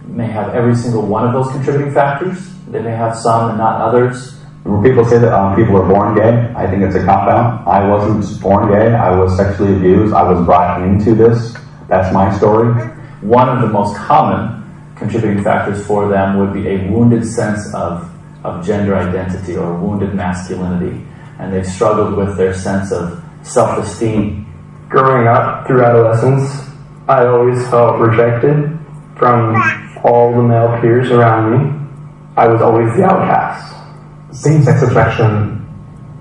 [0.06, 2.52] may have every single one of those contributing factors.
[2.68, 4.35] They may have some and not others.
[4.66, 7.68] When people say that um, people are born gay, I think it's a cop out.
[7.68, 8.92] I wasn't born gay.
[8.96, 10.12] I was sexually abused.
[10.12, 11.56] I was brought into this.
[11.86, 12.74] That's my story.
[13.20, 14.64] One of the most common
[14.96, 18.10] contributing factors for them would be a wounded sense of,
[18.42, 21.00] of gender identity or wounded masculinity.
[21.38, 24.52] And they've struggled with their sense of self esteem.
[24.88, 26.68] Growing up through adolescence,
[27.06, 28.76] I always felt rejected
[29.16, 29.54] from
[30.02, 31.88] all the male peers around me.
[32.36, 33.75] I was always the outcast
[34.36, 35.64] same-sex attraction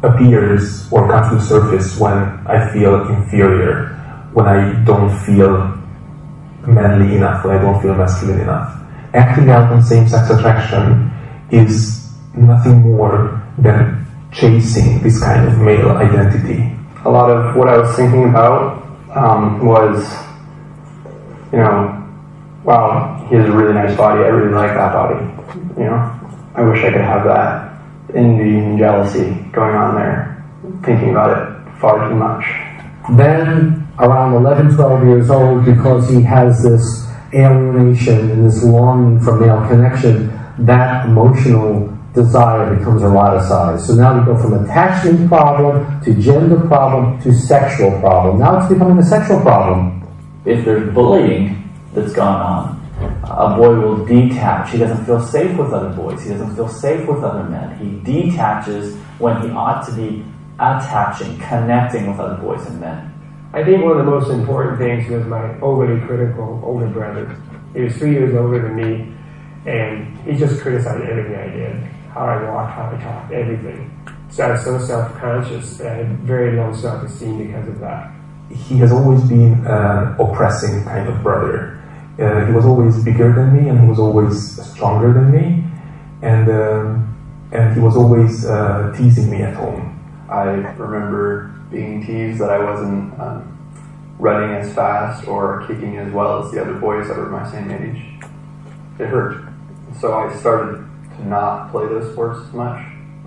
[0.02, 2.14] appears or comes to the surface when
[2.48, 3.90] I feel inferior,
[4.34, 5.76] when I don't feel
[6.66, 8.80] manly enough, when I don't feel masculine enough.
[9.14, 11.12] Acting out on same-sex attraction
[11.52, 16.72] is nothing more than chasing this kind of male identity.
[17.04, 18.82] A lot of what I was thinking about
[19.16, 20.10] um, was,
[21.52, 22.02] you know,
[22.64, 24.24] wow, he has a really nice body.
[24.24, 25.24] I really like that body.
[25.78, 26.20] You know,
[26.56, 27.65] I wish I could have that
[28.14, 30.44] envy and jealousy going on there,
[30.84, 32.46] thinking about it far too much.
[33.18, 39.40] Then, around 11, 12 years old, because he has this alienation and this longing for
[39.40, 40.32] male connection,
[40.66, 43.82] that emotional desire becomes eroticized.
[43.82, 48.40] So now we go from attachment problem to gender problem to sexual problem.
[48.40, 50.02] Now it's becoming a sexual problem.
[50.46, 54.72] If there's bullying that's gone on, a boy will detach.
[54.72, 56.24] He doesn't feel safe with other boys.
[56.24, 57.78] He doesn't feel safe with other men.
[57.78, 60.24] He detaches when he ought to be
[60.56, 63.12] attaching, connecting with other boys and men.
[63.54, 67.36] I think one of the most important things was my overly critical older brother.
[67.74, 69.14] He was three years older than me,
[69.66, 71.76] and he just criticized everything I did,
[72.12, 73.92] how I walked, how I talked, everything.
[74.30, 78.12] So I was so self-conscious that I had very low self-esteem because of that.
[78.50, 81.82] He has always been an oppressing kind of brother.
[82.18, 85.64] Uh, he was always bigger than me, and he was always stronger than me,
[86.22, 87.16] and um,
[87.52, 89.92] and he was always uh, teasing me at home.
[90.30, 96.44] I remember being teased that I wasn't um, running as fast or kicking as well
[96.44, 98.02] as the other boys that were my same age.
[98.98, 99.46] It hurt.
[100.00, 102.86] So I started to not play those sports as much.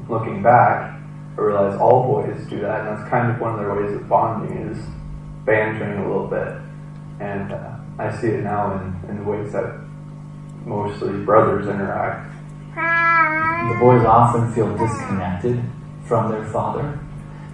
[0.08, 0.98] Looking back,
[1.36, 4.08] I realized all boys do that, and that's kind of one of their ways of
[4.08, 4.78] bonding is
[5.44, 6.56] bantering a little bit.
[7.20, 9.80] And uh, I see it now in, in the ways that
[10.64, 12.32] mostly brothers interact.
[12.74, 15.62] The boys often feel disconnected
[16.04, 16.98] from their father.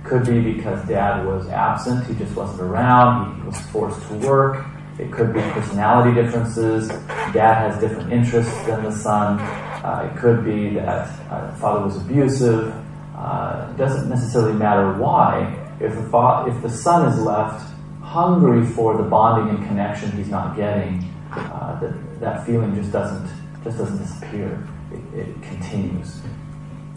[0.04, 4.66] Could be because dad was absent, he just wasn't around, he was forced to work.
[4.98, 6.88] It could be personality differences.
[7.32, 9.40] Dad has different interests than the son.
[9.40, 12.72] Uh, it could be that uh, father was abusive.
[13.16, 15.58] Uh, it doesn't necessarily matter why.
[15.80, 17.73] If the, fa- if the son is left
[18.14, 23.28] hungry for the bonding and connection he's not getting, uh, that, that feeling just doesn't
[23.64, 24.68] just doesn't disappear.
[24.92, 26.20] It, it continues.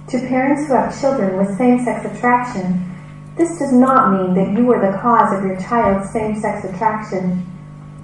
[0.09, 2.85] To parents who have children with same sex attraction,
[3.35, 7.43] this does not mean that you are the cause of your child's same sex attraction.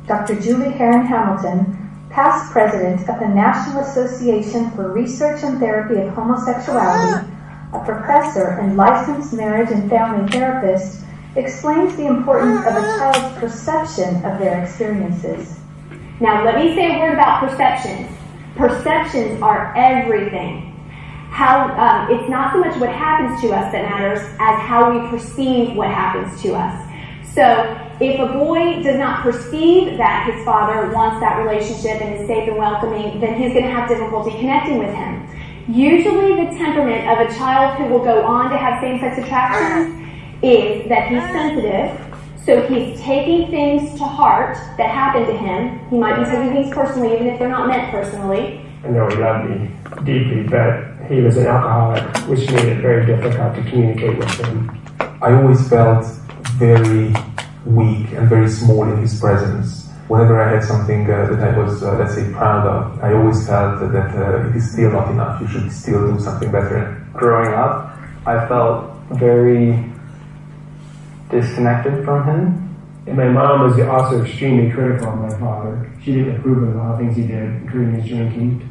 [0.07, 0.39] Dr.
[0.41, 1.77] Julie Heron Hamilton,
[2.09, 7.29] past president of the National Association for Research and Therapy of Homosexuality,
[7.73, 11.02] a professor and licensed marriage and family therapist,
[11.35, 15.57] explains the importance of a child's perception of their experiences.
[16.19, 18.09] Now, let me say a word about perceptions.
[18.55, 20.69] Perceptions are everything.
[21.29, 25.07] How um, it's not so much what happens to us that matters as how we
[25.09, 26.89] perceive what happens to us.
[27.33, 27.43] So,
[27.99, 32.47] if a boy does not perceive that his father wants that relationship and is safe
[32.47, 35.27] and welcoming, then he's going to have difficulty connecting with him.
[35.67, 40.02] Usually, the temperament of a child who will go on to have same-sex attractions
[40.43, 41.99] is that he's sensitive,
[42.45, 45.79] so he's taking things to heart that happen to him.
[45.89, 48.61] He might be taking things personally, even if they're not meant personally.
[48.83, 49.71] I know he loved me
[50.03, 54.77] deeply, but he was an alcoholic, which made it very difficult to communicate with him.
[55.21, 56.05] I always felt
[56.59, 57.13] very
[57.65, 59.87] weak and very small in his presence.
[60.09, 63.47] Whenever I had something uh, that I was, uh, let's say, proud of, I always
[63.47, 65.39] felt that uh, it is still not enough.
[65.39, 67.01] You should still do something better.
[67.13, 69.92] Growing up, I felt very
[71.33, 72.69] disconnected from him.
[73.05, 75.91] And my mom was also extremely critical of my father.
[76.03, 78.69] She didn't approve of a lot of things he did, including his drinking.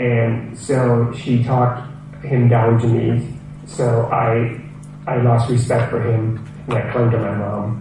[0.00, 1.88] And so she talked
[2.24, 3.28] him down to me.
[3.66, 4.60] So I,
[5.06, 7.78] I lost respect for him and I clung to my mom.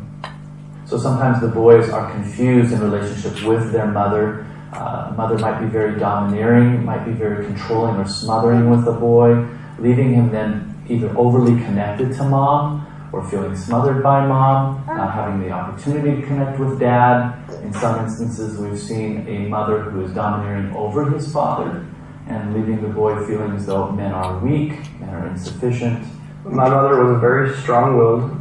[0.85, 4.45] So sometimes the boys are confused in relationship with their mother.
[4.73, 9.47] Uh, mother might be very domineering, might be very controlling or smothering with the boy,
[9.79, 12.80] leaving him then either overly connected to mom
[13.11, 17.37] or feeling smothered by mom, not having the opportunity to connect with dad.
[17.63, 21.85] In some instances, we've seen a mother who is domineering over his father
[22.27, 24.69] and leaving the boy feeling as though men are weak,
[24.99, 26.05] men are insufficient.
[26.45, 28.37] My mother was a very strong-willed,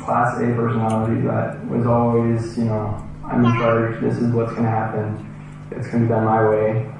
[0.00, 4.64] class A personality that was always, you know, I'm in charge, this is what's going
[4.64, 5.26] to happen,
[5.70, 6.90] it's going to be done my way.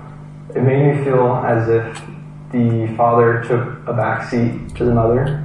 [0.55, 2.03] It made me feel as if
[2.53, 5.40] the father took a backseat to the mother,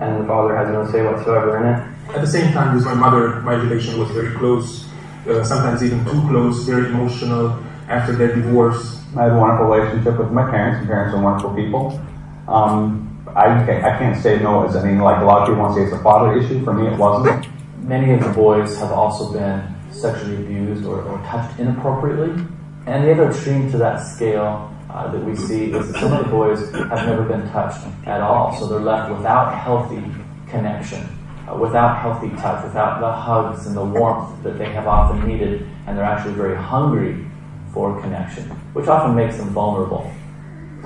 [0.00, 2.14] and the father has no say whatsoever in it.
[2.14, 4.88] At the same time, with my mother, my relation was very close,
[5.28, 9.00] uh, sometimes even too close, very emotional after their divorce.
[9.16, 10.80] I had a wonderful relationship with my parents.
[10.82, 12.00] My parents are wonderful people.
[12.48, 15.74] Um, I, can't, I can't say no as anything like a lot of people want
[15.74, 16.64] to say it's a father issue.
[16.64, 17.46] For me, it wasn't.
[17.84, 22.44] Many of the boys have also been sexually abused or, or touched inappropriately.
[22.86, 26.24] And the other extreme to that scale uh, that we see is that some of
[26.24, 28.56] the boys have never been touched at all.
[28.58, 30.02] So they're left without healthy
[30.48, 31.06] connection,
[31.48, 35.66] uh, without healthy touch, without the hugs and the warmth that they have often needed.
[35.86, 37.24] And they're actually very hungry
[37.72, 40.10] for connection, which often makes them vulnerable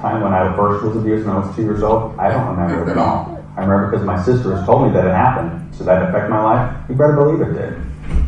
[0.04, 2.84] time when I first was abused when I was two years old, I don't remember
[2.84, 3.40] it at all.
[3.56, 5.74] I remember because my sister has told me that it happened.
[5.74, 6.76] So that affect my life?
[6.88, 7.80] You better believe it did.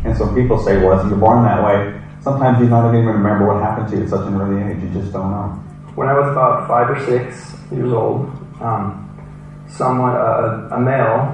[0.03, 3.45] And so people say, well, if you're born that way, sometimes you don't even remember
[3.45, 4.81] what happened to you at such an early age.
[4.81, 5.63] You just don't know.
[5.97, 8.29] When I was about five or six years old,
[8.61, 9.01] um,
[9.67, 11.33] someone, uh, a male,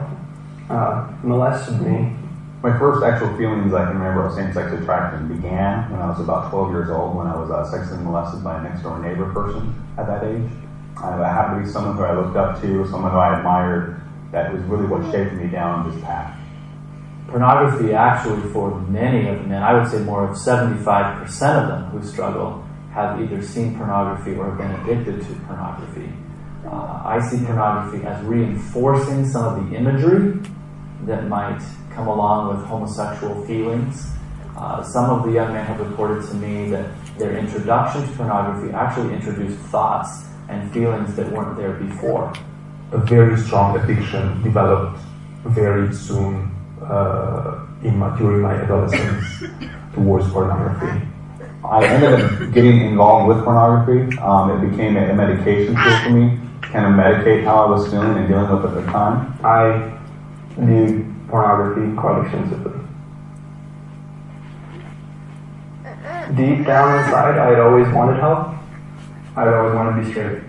[0.69, 2.15] uh, molested me.
[2.63, 6.49] My first actual feelings I can remember of same-sex attraction began when I was about
[6.49, 10.07] 12 years old, when I was uh, sexually molested by a next-door neighbor person at
[10.07, 10.49] that age.
[10.95, 13.99] I happened to be someone who I looked up to, someone who I admired.
[14.31, 16.39] That was really what shaped me down this path.
[17.27, 21.83] Pornography, actually, for many of the men, I would say more of 75% of them
[21.91, 22.62] who struggle,
[22.93, 26.13] have either seen pornography or been addicted to pornography.
[26.65, 30.39] Uh, I see pornography as reinforcing some of the imagery
[31.05, 31.61] that might
[31.93, 34.09] come along with homosexual feelings.
[34.55, 38.71] Uh, some of the young men have reported to me that their introduction to pornography
[38.73, 42.31] actually introduced thoughts and feelings that weren't there before.
[42.91, 44.99] A very strong addiction developed
[45.45, 46.51] very soon
[46.83, 49.43] uh, in my, during my adolescence
[49.93, 51.07] towards pornography.
[51.65, 54.17] I ended up getting involved with pornography.
[54.19, 58.17] Um, it became a, medication tool for me, kind of medicate how I was feeling
[58.17, 59.39] and dealing with it at the time.
[59.43, 59.97] I
[60.57, 62.79] viewed pornography quite extensively.
[66.35, 68.47] Deep down inside, I had always wanted help.
[69.35, 70.43] I had always wanted to be straight.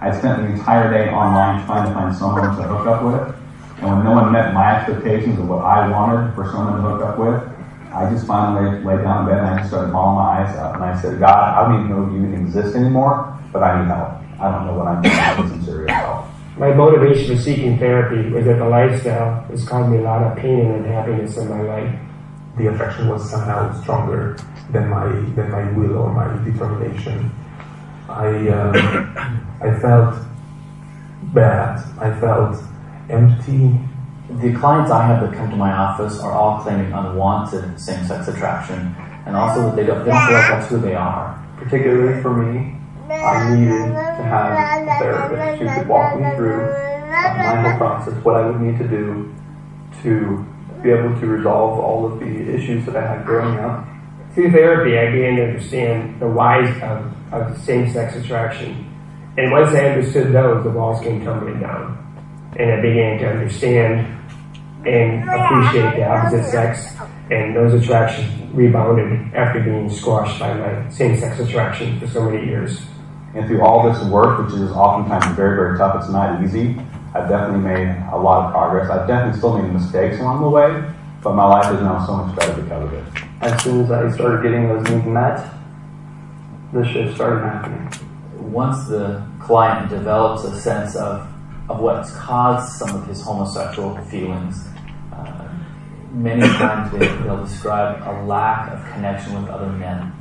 [0.00, 3.36] I spent the entire day online trying to find someone to hook up with.
[3.78, 7.02] And when no one met my expectations of what I wanted for someone to hook
[7.02, 7.53] up with,
[7.94, 10.56] I just finally laid, laid down in bed and I just started bawling my eyes
[10.56, 10.74] out.
[10.74, 13.80] And I said, God, I don't even know if you even exist anymore, but I
[13.80, 14.18] need help.
[14.40, 15.14] I don't know what I'm doing.
[15.14, 16.26] I need some serious help.
[16.56, 20.38] My motivation for seeking therapy was that the lifestyle has caused me a lot of
[20.38, 21.98] pain and unhappiness in my life.
[22.58, 24.36] The affection was somehow stronger
[24.70, 27.30] than my than my will or my determination.
[28.08, 30.14] I um, I felt
[31.34, 31.82] bad.
[31.98, 32.62] I felt
[33.10, 33.78] empty.
[34.30, 38.94] The clients I have that come to my office are all claiming unwanted same-sex attraction,
[39.26, 41.46] and also that they don't, they don't feel like that's who they are.
[41.58, 42.76] Particularly for me,
[43.10, 46.72] I needed to have a therapist who could walk me through
[47.10, 49.34] my whole process, what I would need to do
[50.02, 50.46] to
[50.82, 53.86] be able to resolve all of the issues that I had growing up.
[54.34, 58.90] Through therapy, I began to understand the whys of, of same-sex attraction.
[59.36, 62.03] And once I understood those, the walls came tumbling down.
[62.56, 64.06] And I began to understand
[64.86, 66.94] and appreciate the opposite sex,
[67.30, 72.82] and those attractions rebounded after being squashed by my same-sex attraction for so many years.
[73.34, 76.76] And through all this work, which is oftentimes very, very tough, it's not easy.
[77.14, 78.90] I've definitely made a lot of progress.
[78.90, 80.92] I've definitely still made mistakes along the way,
[81.22, 83.04] but my life is now so much better because of it.
[83.40, 85.50] As soon as I started getting those needs met,
[86.72, 87.90] the shift started happening.
[88.52, 91.26] Once the client develops a sense of,
[91.68, 94.66] of what's caused some of his homosexual feelings,
[95.12, 95.48] uh,
[96.12, 100.12] many times they, they'll describe a lack of connection with other men,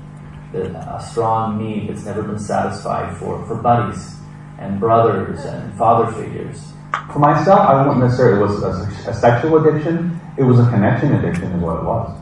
[0.54, 4.18] a strong need that's never been satisfied for, for buddies
[4.60, 6.72] and brothers and father figures.
[7.12, 10.20] For myself, I wouldn't necessarily say it was a, a sexual addiction.
[10.38, 12.20] It was a connection addiction, is what it was.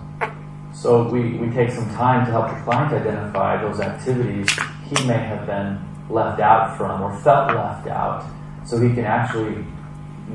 [0.73, 4.49] So we, we take some time to help the client identify those activities
[4.89, 8.25] he may have been left out from or felt left out
[8.65, 9.65] so he can actually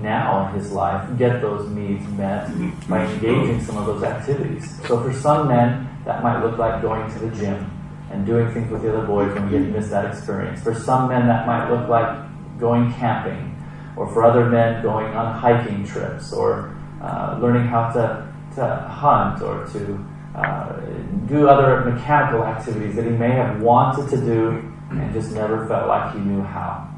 [0.02, 2.50] now in his life get those needs met
[2.88, 4.78] by engaging some of those activities.
[4.86, 7.70] So for some men, that might look like going to the gym
[8.10, 10.62] and doing things with the other boys when to miss that experience.
[10.62, 12.18] For some men, that might look like
[12.58, 13.52] going camping,
[13.96, 19.42] or for other men, going on hiking trips, or uh, learning how to, to hunt,
[19.42, 20.06] or to
[20.36, 20.80] uh,
[21.26, 25.88] do other mechanical activities that he may have wanted to do and just never felt
[25.88, 26.88] like he knew how.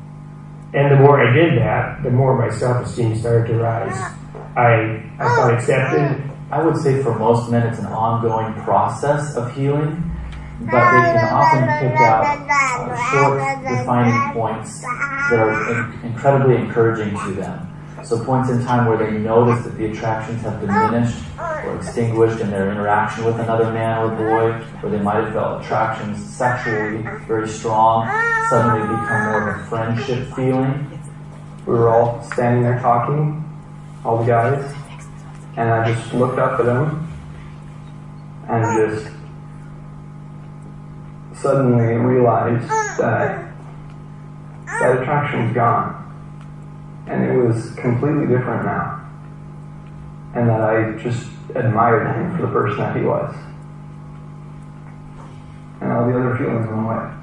[0.74, 3.96] And the more I did that, the more my self-esteem started to rise.
[4.56, 6.22] I, I felt accepted.
[6.50, 10.02] I would say for most men it's an ongoing process of healing,
[10.60, 17.16] but they can often pick out uh, short, defining points that are in- incredibly encouraging
[17.18, 17.67] to them.
[18.04, 22.50] So points in time where they notice that the attractions have diminished or extinguished in
[22.50, 27.48] their interaction with another man or boy, where they might have felt attractions sexually very
[27.48, 28.06] strong,
[28.48, 31.00] suddenly become more of a friendship feeling.
[31.66, 33.44] We were all standing there talking,
[34.04, 34.74] all the guys,
[35.56, 37.12] and I just looked up at him
[38.48, 39.12] and just
[41.42, 42.68] suddenly realized
[42.98, 43.52] that
[44.66, 45.97] that attraction was gone.
[47.08, 49.00] And it was completely different now.
[50.34, 53.34] And that I just admired him for the person that he was.
[55.80, 57.14] And all the other feelings went away.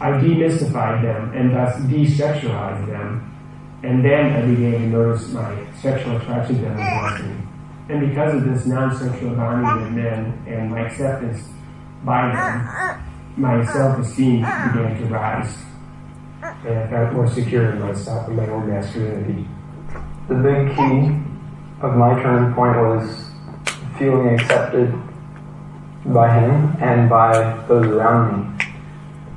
[0.00, 3.26] I demystified them and thus desexualized them.
[3.82, 7.46] And then I began to notice my sexual attraction to them.
[7.88, 11.48] And because of this non-sexual bonding with men and my acceptance
[12.04, 13.02] by them,
[13.36, 15.56] my self-esteem began to rise.
[16.42, 19.46] And I felt more secure in myself and my own masculinity.
[20.28, 21.16] The big key
[21.82, 23.30] of my turning point was
[23.98, 24.92] feeling accepted
[26.06, 27.32] by him and by
[27.68, 28.64] those around me.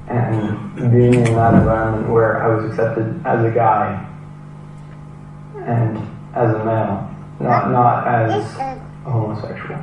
[0.07, 4.09] And being in that environment where I was accepted as a guy
[5.65, 5.97] and
[6.35, 9.79] as a male, not, not as a homosexual.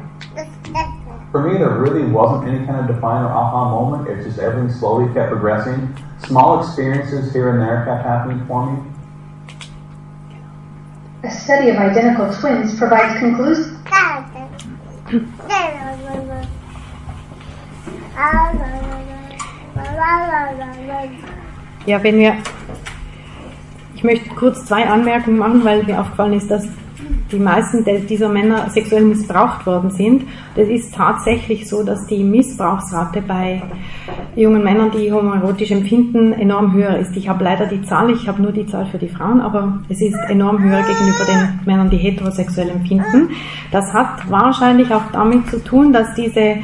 [1.30, 4.08] For me, there really wasn't any kind of defining or aha moment.
[4.08, 5.94] It's just everything slowly kept progressing.
[6.31, 8.78] Small experiences here and there kept happening for me.
[11.24, 13.76] A study of identical twins provides conclusive.
[21.87, 22.37] Ja, wenn wir.
[23.97, 26.68] Ich möchte kurz zwei Anmerkungen machen, weil mir aufgefallen ist, dass
[27.33, 30.24] die meisten dieser Männer sexuell missbraucht worden sind.
[30.57, 33.62] Das ist tatsächlich so, dass die Missbrauchsrate bei
[34.37, 37.16] jungen Männern, die homoerotisch empfinden, enorm höher ist.
[37.16, 40.01] Ich habe leider die Zahl, ich habe nur die Zahl für die Frauen, aber es
[40.01, 43.31] ist enorm höher gegenüber den Männern, die heterosexuell empfinden.
[43.70, 46.57] Das hat wahrscheinlich auch damit zu tun, dass diese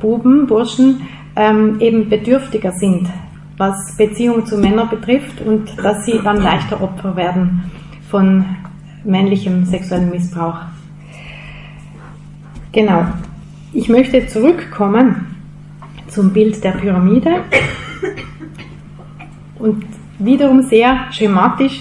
[0.00, 1.02] Buben, Burschen
[1.36, 3.08] ähm, eben bedürftiger sind,
[3.56, 7.70] was Beziehungen zu Männern betrifft und dass sie dann leichter Opfer werden
[8.10, 8.44] von
[9.04, 10.58] männlichem sexuellen Missbrauch.
[12.72, 13.06] Genau.
[13.72, 15.26] Ich möchte zurückkommen
[16.08, 17.42] zum Bild der Pyramide
[19.58, 19.84] und
[20.18, 21.80] wiederum sehr schematisch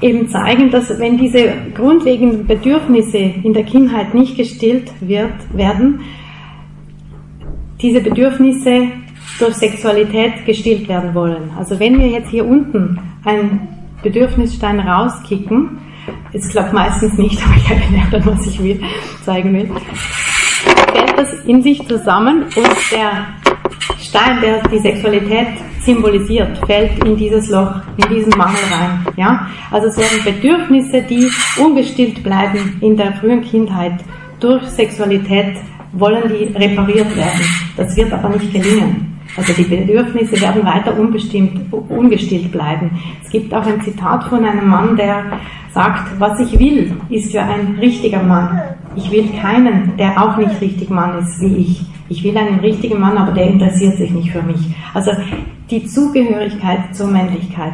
[0.00, 6.00] eben zeigen, dass wenn diese grundlegenden Bedürfnisse in der Kindheit nicht gestillt wird, werden,
[7.80, 8.88] diese Bedürfnisse
[9.38, 11.50] durch Sexualität gestillt werden wollen.
[11.58, 13.68] Also wenn wir jetzt hier unten einen
[14.02, 15.78] Bedürfnisstein rauskicken,
[16.32, 18.80] es klappt meistens nicht, aber ich erkläre dann, was ich will,
[19.24, 19.70] zeigen will,
[20.92, 23.26] fällt das in sich zusammen und der
[23.98, 25.48] Stein, der die Sexualität
[25.80, 29.06] symbolisiert, fällt in dieses Loch, in diesen Mangel rein.
[29.16, 29.48] Ja?
[29.70, 31.28] Also es werden Bedürfnisse, die
[31.60, 33.94] ungestillt bleiben in der frühen Kindheit
[34.40, 35.56] durch Sexualität,
[35.92, 37.40] wollen die repariert werden.
[37.76, 39.13] Das wird aber nicht gelingen.
[39.36, 42.90] Also die Bedürfnisse werden weiter unbestimmt, ungestillt bleiben.
[43.24, 45.24] Es gibt auch ein Zitat von einem Mann, der
[45.72, 48.60] sagt, was ich will, ist für ein richtiger Mann.
[48.94, 51.84] Ich will keinen, der auch nicht richtig Mann ist wie ich.
[52.08, 54.60] Ich will einen richtigen Mann, aber der interessiert sich nicht für mich.
[54.92, 55.10] Also
[55.70, 57.72] die Zugehörigkeit zur Männlichkeit,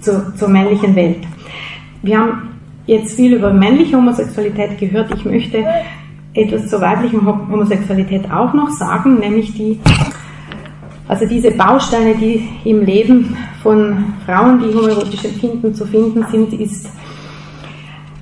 [0.00, 1.24] zur, zur männlichen Welt.
[2.02, 2.48] Wir haben
[2.86, 5.12] jetzt viel über männliche Homosexualität gehört.
[5.14, 5.64] Ich möchte
[6.34, 9.80] etwas zur weiblichen Homosexualität auch noch sagen, nämlich die
[11.08, 16.88] also diese Bausteine, die im Leben von Frauen, die homoerotisch empfinden, zu finden sind, ist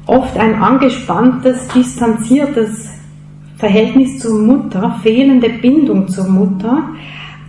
[0.06, 2.88] oft ein angespanntes, distanziertes
[3.56, 6.82] Verhältnis zur Mutter, fehlende Bindung zur Mutter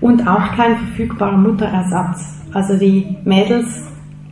[0.02, 2.42] und auch kein verfügbarer Mutterersatz.
[2.54, 3.88] Also die Mädels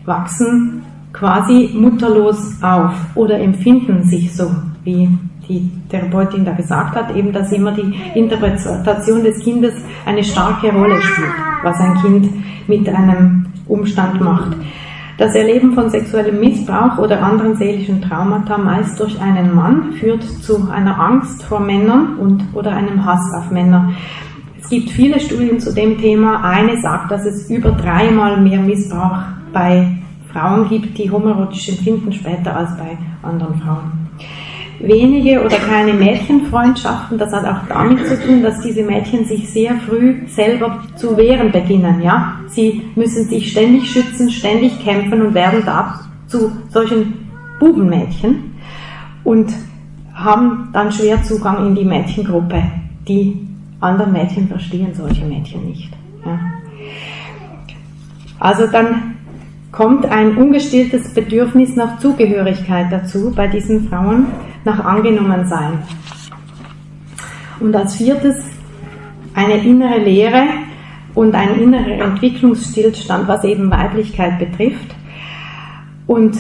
[0.05, 0.83] wachsen
[1.13, 4.51] quasi mutterlos auf oder empfinden sich so,
[4.83, 5.09] wie
[5.49, 9.73] die Therapeutin da gesagt hat, eben, dass immer die Interpretation des Kindes
[10.05, 11.33] eine starke Rolle spielt,
[11.63, 12.29] was ein Kind
[12.67, 14.55] mit einem Umstand macht.
[15.17, 20.69] Das Erleben von sexuellem Missbrauch oder anderen seelischen Traumata meist durch einen Mann führt zu
[20.69, 23.91] einer Angst vor Männern und oder einem Hass auf Männer.
[24.61, 26.41] Es gibt viele Studien zu dem Thema.
[26.43, 29.17] Eine sagt, dass es über dreimal mehr Missbrauch
[29.51, 29.97] bei
[30.31, 33.99] Frauen gibt, die homoerotisch empfinden, später als bei anderen Frauen
[34.79, 37.17] wenige oder keine Mädchenfreundschaften.
[37.17, 41.51] Das hat auch damit zu tun, dass diese Mädchen sich sehr früh selber zu wehren
[41.51, 42.01] beginnen.
[42.01, 48.55] Ja, sie müssen sich ständig schützen, ständig kämpfen und werden da zu solchen Bubenmädchen
[49.23, 49.51] und
[50.13, 52.63] haben dann schwer Zugang in die Mädchengruppe.
[53.07, 53.47] Die
[53.79, 55.91] anderen Mädchen verstehen solche Mädchen nicht.
[56.25, 56.39] Ja.
[58.39, 59.15] Also dann
[59.71, 64.27] kommt ein ungestilltes Bedürfnis nach Zugehörigkeit dazu bei diesen Frauen
[64.65, 65.79] nach Angenommensein.
[67.59, 68.35] Und als viertes
[69.33, 70.43] eine innere Lehre
[71.13, 74.95] und ein innerer Entwicklungsstillstand, was eben Weiblichkeit betrifft.
[76.07, 76.37] Und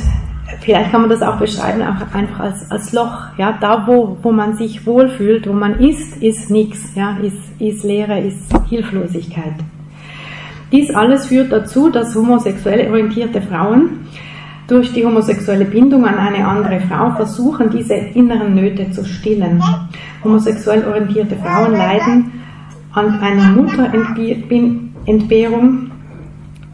[0.61, 3.37] vielleicht kann man das auch beschreiben, auch einfach als, als Loch.
[3.37, 7.83] Ja, da wo, wo man sich wohlfühlt, wo man ist, ist nichts, ja, ist, ist
[7.83, 9.53] Leere, ist Hilflosigkeit.
[10.71, 14.05] Dies alles führt dazu, dass homosexuell orientierte Frauen
[14.67, 19.63] durch die homosexuelle Bindung an eine andere Frau versuchen, diese inneren Nöte zu stillen.
[20.23, 22.33] Homosexuell orientierte Frauen leiden
[22.93, 25.89] an einer Mutterentbehrung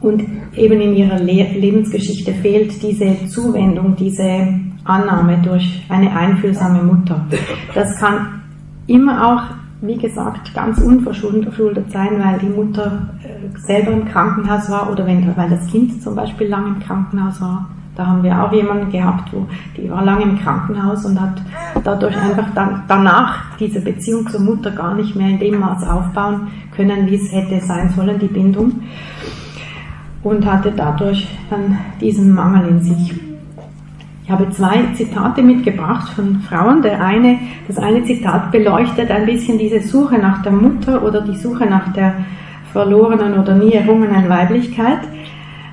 [0.01, 0.23] und
[0.55, 4.47] eben in ihrer Lebensgeschichte fehlt diese Zuwendung, diese
[4.83, 7.25] Annahme durch eine einfühlsame Mutter.
[7.73, 8.43] Das kann
[8.87, 9.41] immer auch
[9.81, 15.35] wie gesagt, ganz unverschuldet sein, weil die Mutter äh, selber im Krankenhaus war oder wenn,
[15.35, 17.69] weil das Kind zum Beispiel lange im Krankenhaus war.
[17.95, 19.45] Da haben wir auch jemanden gehabt, wo
[19.77, 21.41] die war lange im Krankenhaus und hat
[21.83, 26.47] dadurch einfach dann, danach diese Beziehung zur Mutter gar nicht mehr in dem Maß aufbauen
[26.75, 28.81] können, wie es hätte sein sollen, die Bindung.
[30.23, 33.24] Und hatte dadurch dann diesen Mangel in sich.
[34.25, 36.81] Ich habe zwei Zitate mitgebracht von Frauen.
[36.81, 41.35] Der eine, das eine Zitat beleuchtet ein bisschen diese Suche nach der Mutter oder die
[41.35, 42.15] Suche nach der
[42.73, 44.97] verlorenen oder nie errungenen Weiblichkeit.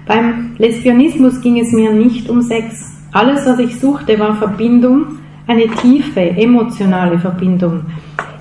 [0.06, 2.94] Beim Lesbianismus ging es mir nicht um Sex.
[3.12, 5.06] Alles, was ich suchte, war Verbindung,
[5.46, 7.84] eine tiefe, emotionale Verbindung.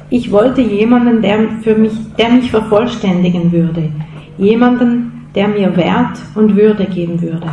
[0.10, 3.90] Ich wollte jemanden, der, für mich, der mich vervollständigen würde.
[4.38, 7.48] Jemanden, der mir Wert und Würde geben würde.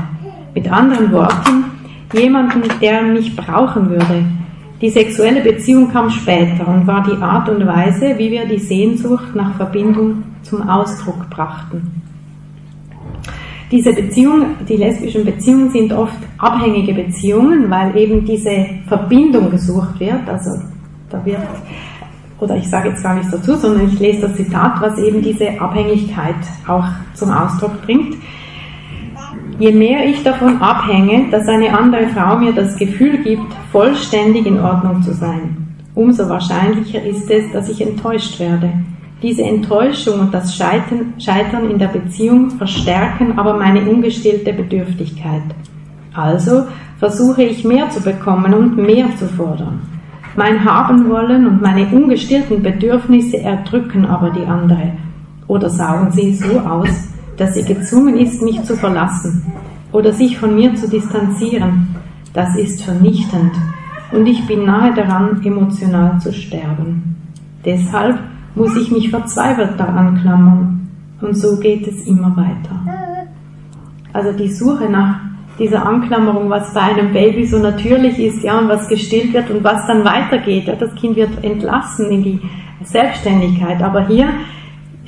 [0.56, 1.67] Mit anderen Worten,
[2.12, 4.24] jemanden, der mich brauchen würde.
[4.80, 9.34] Die sexuelle Beziehung kam später und war die Art und Weise, wie wir die Sehnsucht
[9.34, 11.98] nach Verbindung zum Ausdruck brachten.
[13.70, 20.26] Diese Beziehungen, die lesbischen Beziehungen sind oft abhängige Beziehungen, weil eben diese Verbindung gesucht wird.
[20.26, 20.62] Also
[21.10, 21.40] da wird,
[22.38, 25.60] oder ich sage jetzt gar nichts dazu, sondern ich lese das Zitat, was eben diese
[25.60, 26.36] Abhängigkeit
[26.66, 28.16] auch zum Ausdruck bringt.
[29.58, 34.60] Je mehr ich davon abhänge, dass eine andere Frau mir das Gefühl gibt, vollständig in
[34.60, 38.70] Ordnung zu sein, umso wahrscheinlicher ist es, dass ich enttäuscht werde.
[39.20, 45.42] Diese Enttäuschung und das Scheitern in der Beziehung verstärken aber meine ungestillte Bedürftigkeit.
[46.14, 46.66] Also
[46.98, 49.80] versuche ich mehr zu bekommen und mehr zu fordern.
[50.36, 54.92] Mein Haben wollen und meine ungestillten Bedürfnisse erdrücken aber die andere
[55.48, 57.08] oder saugen sie so aus,
[57.38, 59.46] dass sie gezwungen ist, mich zu verlassen
[59.92, 61.96] oder sich von mir zu distanzieren,
[62.34, 63.52] das ist vernichtend
[64.12, 67.16] und ich bin nahe daran, emotional zu sterben.
[67.64, 68.18] Deshalb
[68.54, 70.88] muss ich mich verzweifelt daran klammern
[71.20, 73.28] und so geht es immer weiter.
[74.12, 75.20] Also die Suche nach
[75.58, 79.64] dieser Anklammerung, was bei einem Baby so natürlich ist, ja, und was gestillt wird und
[79.64, 80.66] was dann weitergeht.
[80.66, 82.40] Ja, das Kind wird entlassen in die
[82.84, 84.28] Selbstständigkeit, aber hier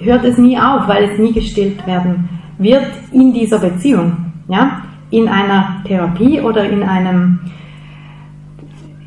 [0.03, 2.29] hört es nie auf, weil es nie gestillt werden
[2.59, 7.41] wird in dieser Beziehung, ja, in einer Therapie oder in einem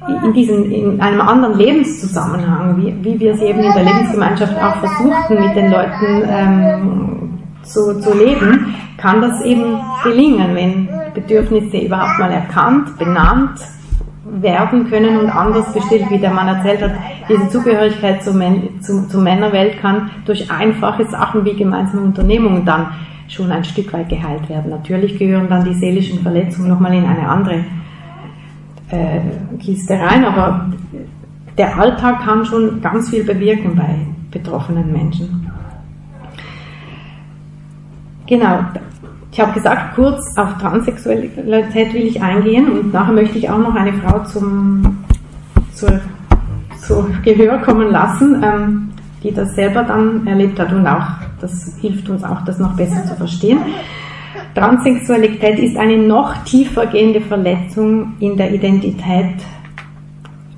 [0.07, 4.75] in, diesem, in einem anderen Lebenszusammenhang, wie, wie wir es eben in der Lebensgemeinschaft auch
[4.77, 12.19] versuchten, mit den Leuten ähm, zu, zu leben, kann das eben gelingen, wenn Bedürfnisse überhaupt
[12.19, 13.59] mal erkannt, benannt,
[14.41, 16.91] werden können und anders gestillt, wie der Mann erzählt hat.
[17.29, 18.33] Diese Zugehörigkeit zur,
[18.81, 22.87] zu, zur Männerwelt kann durch einfache Sachen wie gemeinsame Unternehmungen dann
[23.27, 24.69] schon ein Stück weit geheilt werden.
[24.69, 27.63] Natürlich gehören dann die seelischen Verletzungen nochmal in eine andere
[28.89, 29.19] äh,
[29.59, 30.67] Kiste rein, aber
[31.57, 33.95] der Alltag kann schon ganz viel bewirken bei
[34.31, 35.51] betroffenen Menschen.
[38.25, 38.59] Genau,
[39.33, 43.73] ich habe gesagt, kurz auf Transsexualität will ich eingehen und nachher möchte ich auch noch
[43.73, 45.03] eine Frau zum,
[45.73, 45.99] zur,
[46.79, 48.89] zu Gehör kommen lassen, ähm,
[49.23, 51.07] die das selber dann erlebt hat und auch,
[51.41, 53.57] das hilft uns auch, das noch besser zu verstehen.
[54.53, 59.33] Transsexualität ist eine noch tiefer gehende Verletzung in der Identität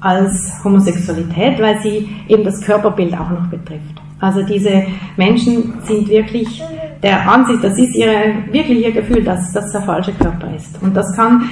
[0.01, 4.01] als Homosexualität, weil sie eben das Körperbild auch noch betrifft.
[4.19, 4.83] Also diese
[5.15, 6.61] Menschen sind wirklich
[7.03, 10.81] der Ansicht, das ist ihre, wirklich ihr Gefühl, dass das der falsche Körper ist.
[10.81, 11.49] Und das kann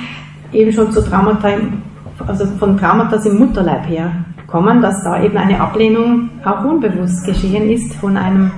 [0.52, 1.50] eben schon zu Traumata,
[2.26, 4.12] also von Traumata im Mutterleib her
[4.48, 8.52] kommen, dass da eben eine Ablehnung auch unbewusst geschehen ist von einem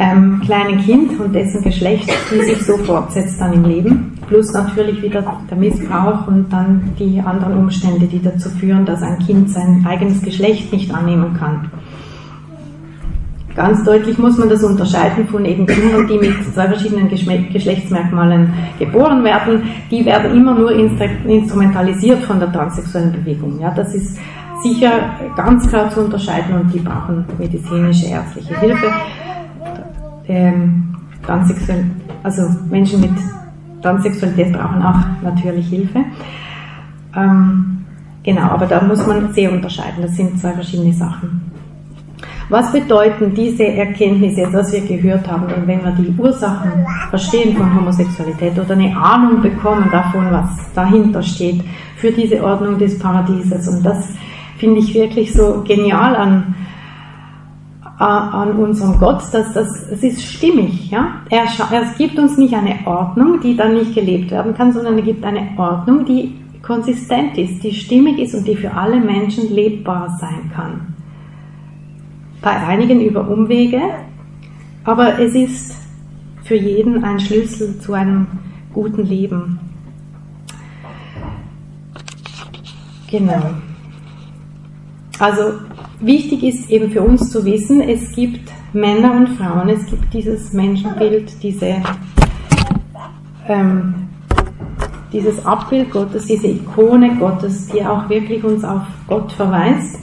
[0.00, 4.18] ähm, kleinen Kind und dessen Geschlecht, die sich so fortsetzt dann im Leben.
[4.26, 9.18] Plus natürlich wieder der Missbrauch und dann die anderen Umstände, die dazu führen, dass ein
[9.18, 11.70] Kind sein eigenes Geschlecht nicht annehmen kann.
[13.60, 19.22] Ganz deutlich muss man das unterscheiden von eben Kindern, die mit zwei verschiedenen Geschlechtsmerkmalen geboren
[19.22, 19.64] werden.
[19.90, 23.60] Die werden immer nur instrumentalisiert von der transsexuellen Bewegung.
[23.60, 24.18] Ja, das ist
[24.62, 24.92] sicher
[25.36, 28.86] ganz klar zu unterscheiden und die brauchen medizinische, ärztliche Hilfe.
[30.26, 30.94] Ähm,
[31.26, 31.84] transsexuell,
[32.22, 33.12] also Menschen mit
[33.82, 36.02] Transsexualität brauchen auch natürlich Hilfe.
[37.14, 37.84] Ähm,
[38.22, 40.00] genau, aber da muss man sehr unterscheiden.
[40.00, 41.50] Das sind zwei verschiedene Sachen.
[42.50, 47.72] Was bedeuten diese Erkenntnisse, was wir gehört haben, und wenn wir die Ursachen verstehen von
[47.72, 51.62] Homosexualität oder eine Ahnung bekommen davon, was dahinter steht
[51.96, 53.68] für diese Ordnung des Paradieses?
[53.68, 54.12] Und das
[54.58, 56.56] finde ich wirklich so genial an,
[57.98, 61.20] an unserem Gott, dass das, es ist stimmig, ja.
[61.30, 65.04] Er, er gibt uns nicht eine Ordnung, die dann nicht gelebt werden kann, sondern er
[65.04, 70.18] gibt eine Ordnung, die konsistent ist, die stimmig ist und die für alle Menschen lebbar
[70.18, 70.89] sein kann.
[72.40, 73.80] Bei einigen über Umwege,
[74.84, 75.76] aber es ist
[76.44, 78.26] für jeden ein Schlüssel zu einem
[78.72, 79.58] guten Leben.
[83.10, 83.42] Genau.
[85.18, 85.52] Also
[86.00, 90.52] wichtig ist eben für uns zu wissen, es gibt Männer und Frauen, es gibt dieses
[90.52, 91.76] Menschenbild, diese,
[93.48, 93.94] ähm,
[95.12, 99.98] dieses Abbild Gottes, diese Ikone Gottes, die auch wirklich uns auf Gott verweist.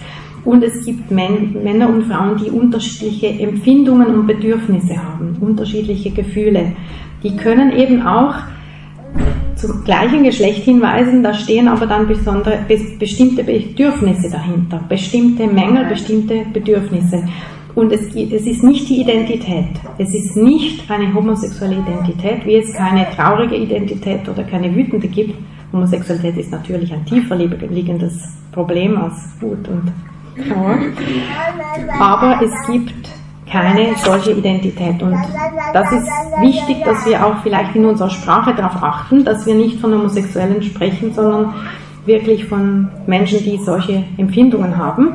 [0.48, 6.72] Und es gibt Männer und Frauen, die unterschiedliche Empfindungen und Bedürfnisse haben, unterschiedliche Gefühle.
[7.22, 8.34] Die können eben auch
[9.56, 12.60] zum gleichen Geschlecht hinweisen, da stehen aber dann besondere,
[12.98, 17.24] bestimmte Bedürfnisse dahinter, bestimmte Mängel, bestimmte Bedürfnisse.
[17.76, 19.76] Und es, es ist nicht die Identität.
[19.98, 25.36] Es ist nicht eine homosexuelle Identität, wie es keine traurige Identität oder keine wütende gibt.
[25.74, 29.92] Homosexualität ist natürlich ein tiefer liegendes Problem als Wut und
[32.00, 33.10] aber es gibt
[33.50, 35.02] keine solche Identität.
[35.02, 35.18] Und
[35.74, 36.08] das ist
[36.42, 40.62] wichtig, dass wir auch vielleicht in unserer Sprache darauf achten, dass wir nicht von Homosexuellen
[40.62, 41.54] sprechen, sondern
[42.06, 45.14] wirklich von Menschen, die solche Empfindungen haben.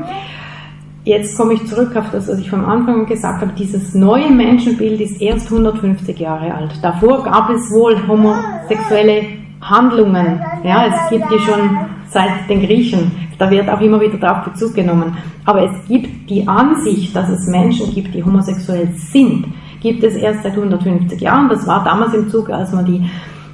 [1.05, 3.53] Jetzt komme ich zurück auf das, was ich vom Anfang gesagt habe.
[3.59, 6.73] Dieses neue Menschenbild ist erst 150 Jahre alt.
[6.81, 9.25] Davor gab es wohl homosexuelle
[9.61, 10.41] Handlungen.
[10.63, 11.77] Ja, es gibt die schon
[12.09, 13.11] seit den Griechen.
[13.43, 15.17] Da wird auch immer wieder darauf Bezug genommen.
[15.45, 19.47] Aber es gibt die Ansicht, dass es Menschen gibt, die homosexuell sind,
[19.81, 21.49] gibt es erst seit 150 Jahren.
[21.49, 23.05] Das war damals im Zug, als man die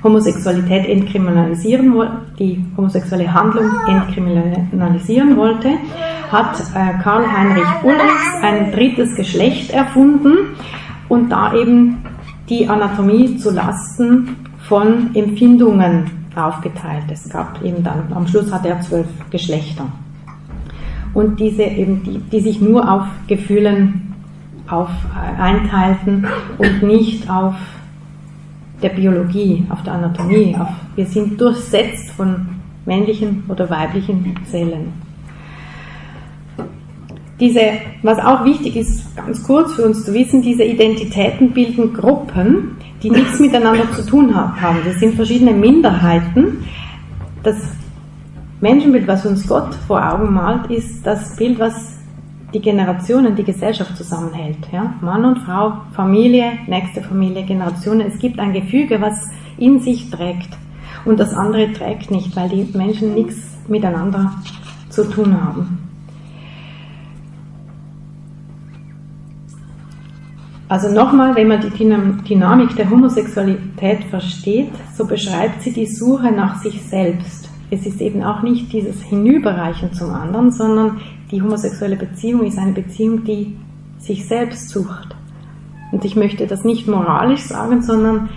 [0.05, 5.71] Homosexualität entkriminalisieren wollte, die homosexuelle Handlung entkriminalisieren wollte,
[6.31, 10.55] hat äh, Karl Heinrich Ulrichs ein drittes Geschlecht erfunden
[11.09, 12.05] und da eben
[12.51, 14.37] die Anatomie zu Lasten
[14.69, 17.05] von Empfindungen aufgeteilt.
[17.11, 19.87] Es gab eben dann, am Schluss hat er zwölf Geschlechter.
[21.15, 24.15] Und diese eben, die, die sich nur auf Gefühlen
[24.69, 26.27] auf, äh, einteilten
[26.59, 27.55] und nicht auf
[28.83, 30.57] der Biologie, auf der Anatomie.
[30.59, 32.47] Auf, wir sind durchsetzt von
[32.87, 34.93] männlichen oder weiblichen Zellen.
[37.41, 37.61] Diese,
[38.03, 43.11] was auch wichtig ist, ganz kurz für uns zu wissen, diese Identitäten bilden Gruppen, die
[43.11, 44.79] nichts miteinander zu tun haben.
[44.85, 46.65] Das sind verschiedene Minderheiten.
[47.43, 47.57] Das
[48.61, 51.99] Menschenbild, was uns Gott vor Augen malt, ist das Bild, was
[52.53, 54.59] die Generationen, die Gesellschaft zusammenhält.
[54.73, 54.95] Ja?
[55.01, 58.01] Mann und Frau, Familie, nächste Familie, Generationen.
[58.01, 59.29] Es gibt ein Gefüge, was
[59.59, 60.49] in sich trägt.
[61.05, 63.37] Und das andere trägt nicht, weil die Menschen nichts
[63.69, 64.33] miteinander
[64.89, 65.88] zu tun haben.
[70.69, 76.63] Also nochmal, wenn man die Dynamik der Homosexualität versteht, so beschreibt sie die Suche nach
[76.63, 77.49] sich selbst.
[77.71, 81.01] Es ist eben auch nicht dieses Hinüberreichen zum anderen, sondern
[81.31, 83.57] die homosexuelle Beziehung ist eine Beziehung, die
[83.99, 85.17] sich selbst sucht.
[85.91, 88.29] Und ich möchte das nicht moralisch sagen, sondern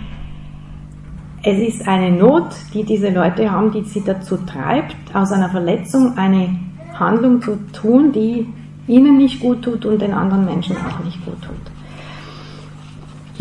[1.42, 6.16] es ist eine Not, die diese Leute haben, die sie dazu treibt, aus einer Verletzung
[6.16, 6.58] eine
[6.94, 8.46] Handlung zu tun, die
[8.86, 11.71] ihnen nicht gut tut und den anderen Menschen auch nicht gut tut.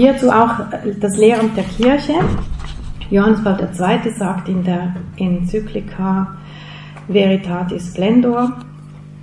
[0.01, 0.55] Hierzu auch
[0.99, 2.13] das Lehramt der Kirche.
[3.11, 4.11] Johannes Paul II.
[4.11, 6.37] sagt in der Enzyklika
[7.07, 8.51] Veritatis Splendor,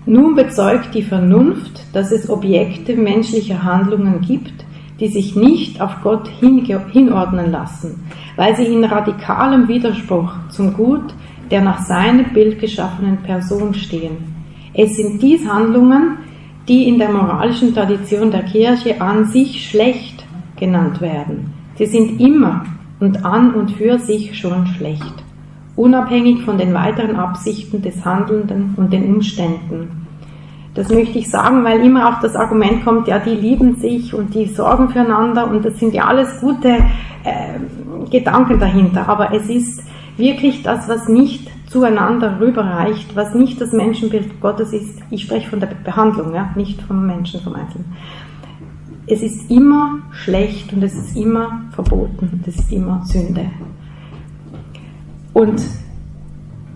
[0.07, 4.53] nun bezeugt die Vernunft, dass es Objekte menschlicher Handlungen gibt,
[5.01, 8.07] die sich nicht auf Gott hinordnen lassen,
[8.37, 11.13] weil sie in radikalem Widerspruch zum Gut
[11.51, 14.19] der nach seinem Bild geschaffenen Person stehen.
[14.75, 16.19] Es sind dies Handlungen,
[16.69, 20.18] die in der moralischen Tradition der Kirche an sich schlecht
[20.59, 21.53] genannt werden.
[21.77, 22.65] Sie sind immer
[23.01, 25.15] und an und für sich schon schlecht,
[25.77, 30.07] unabhängig von den weiteren Absichten des Handelnden und den Umständen.
[30.75, 34.35] Das möchte ich sagen, weil immer auch das Argument kommt, ja, die lieben sich und
[34.35, 36.69] die sorgen füreinander und das sind ja alles gute
[37.25, 39.09] äh, Gedanken dahinter.
[39.09, 39.83] Aber es ist
[40.17, 45.01] wirklich das, was nicht zueinander rüberreicht, was nicht das Menschenbild Gottes ist.
[45.11, 47.97] Ich spreche von der Behandlung, ja, nicht vom Menschen, vom Einzelnen
[49.09, 53.51] es ist immer schlecht und es ist immer verboten, es ist immer Sünde.
[55.33, 55.63] Und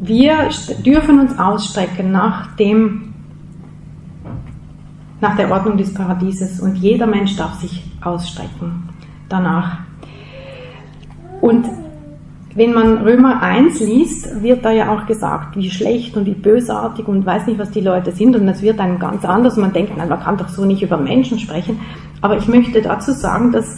[0.01, 0.49] wir
[0.85, 3.15] dürfen uns ausstrecken nach dem,
[5.21, 8.89] nach der Ordnung des Paradieses und jeder Mensch darf sich ausstrecken
[9.29, 9.79] danach.
[11.41, 11.67] Und
[12.55, 17.09] wenn man Römer 1 liest, wird da ja auch gesagt, wie schlecht und wie bösartig
[17.09, 18.37] und weiß nicht, was die Leute sind.
[18.37, 19.57] Und es wird einem ganz anders.
[19.57, 21.81] Man denkt, nein, man kann doch so nicht über Menschen sprechen.
[22.23, 23.77] Aber ich möchte dazu sagen, dass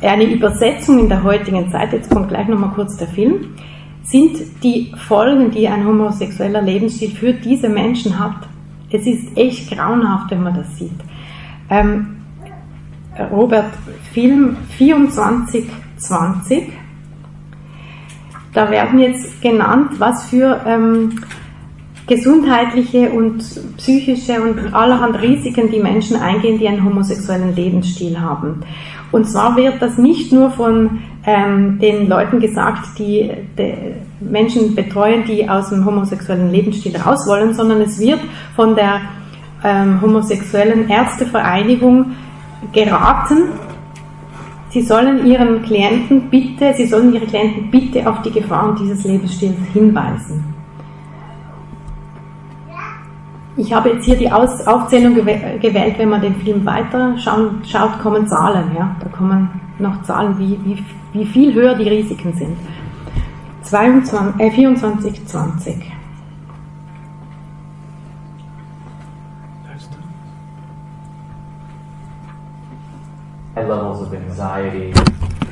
[0.00, 3.54] eine Übersetzung in der heutigen Zeit, jetzt kommt gleich nochmal kurz der Film,
[4.02, 8.36] sind die Folgen, die ein homosexueller Lebensstil für diese Menschen hat.
[8.90, 10.92] Es ist echt grauenhaft, wenn man das sieht.
[11.68, 12.14] ähm,
[13.30, 13.72] Robert
[14.12, 16.72] Film 2420.
[18.52, 21.20] Da werden jetzt genannt, was für ähm,
[22.06, 23.42] gesundheitliche und
[23.78, 28.60] psychische und allerhand Risiken die Menschen eingehen, die einen homosexuellen Lebensstil haben.
[29.10, 33.74] Und zwar wird das nicht nur von ähm, den Leuten gesagt, die, die
[34.20, 38.20] Menschen betreuen, die aus dem homosexuellen Lebensstil raus wollen, sondern es wird
[38.54, 39.00] von der
[39.62, 42.12] ähm, homosexuellen Ärztevereinigung
[42.72, 43.52] geraten,
[44.70, 49.54] sie sollen ihren Klienten bitte, sie sollen ihre Klienten bitte auf die Gefahren dieses Lebensstils
[49.72, 50.53] hinweisen.
[53.56, 58.26] Ich habe jetzt hier die Aus Aufzählung gewählt, wenn man den Film weiter schaut, kommen
[58.26, 58.74] Zahlen.
[58.76, 58.96] Ja?
[59.00, 59.48] Da kommen
[59.78, 62.56] noch Zahlen, wie, wie, wie viel höher die Risiken sind.
[63.62, 65.92] 22, äh, 24, 20.
[73.54, 74.92] High levels of anxiety.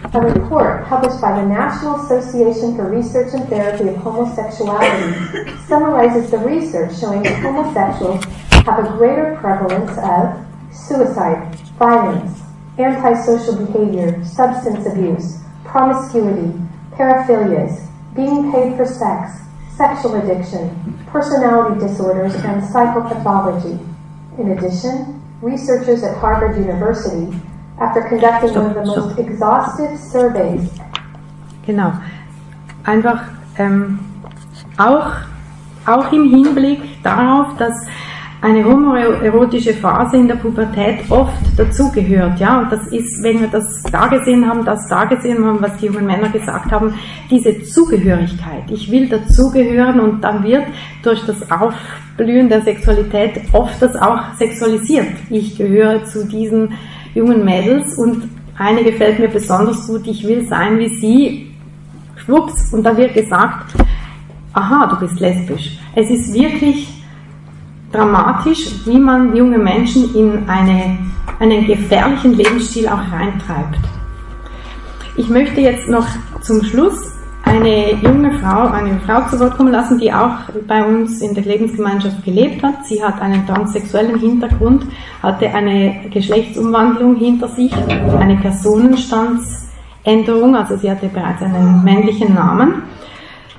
[0.05, 6.39] A report published by the National Association for Research and Therapy of Homosexuality summarizes the
[6.39, 8.23] research showing that homosexuals
[8.67, 12.43] have a greater prevalence of suicide, violence,
[12.79, 19.41] antisocial behavior, substance abuse, promiscuity, paraphilias, being paid for sex,
[19.77, 23.79] sexual addiction, personality disorders, and psychopathology.
[24.39, 27.35] In addition, researchers at Harvard University
[27.79, 30.71] after conducting one of the most exhaustive surveys.
[31.67, 31.93] Genau.
[32.85, 33.23] Einfach
[33.59, 33.99] ähm,
[34.79, 35.13] auch,
[35.87, 37.87] auch im Hinblick darauf, dass
[38.43, 43.85] eine homoerotische Phase in der Pubertät oft dazugehört, ja, und das ist, wenn wir das
[43.85, 46.93] da gesehen haben, das da gesehen haben, was die jungen Männer gesagt haben,
[47.31, 48.69] diese Zugehörigkeit.
[48.69, 50.65] Ich will dazugehören und dann wird
[51.05, 55.07] durch das Aufblühen der Sexualität oft das auch sexualisiert.
[55.31, 56.73] Ich gehöre zu diesen
[57.15, 61.55] jungen Mädels und eine gefällt mir besonders gut, ich will sein wie sie,
[62.17, 63.75] schwupps, und da wird gesagt,
[64.53, 65.79] aha, du bist lesbisch.
[65.95, 66.89] Es ist wirklich
[67.91, 70.99] dramatisch, wie man junge Menschen in eine,
[71.39, 73.79] einen gefährlichen Lebensstil auch reintreibt.
[75.17, 76.07] Ich möchte jetzt noch
[76.41, 77.12] zum Schluss
[77.53, 81.45] eine junge Frau, eine Frau zu Wort kommen lassen, die auch bei uns in der
[81.45, 82.87] Lebensgemeinschaft gelebt hat.
[82.87, 84.87] Sie hat einen transsexuellen Hintergrund,
[85.23, 87.75] hatte eine Geschlechtsumwandlung hinter sich,
[88.19, 92.85] eine Personenstandsänderung, also sie hatte bereits einen männlichen Namen.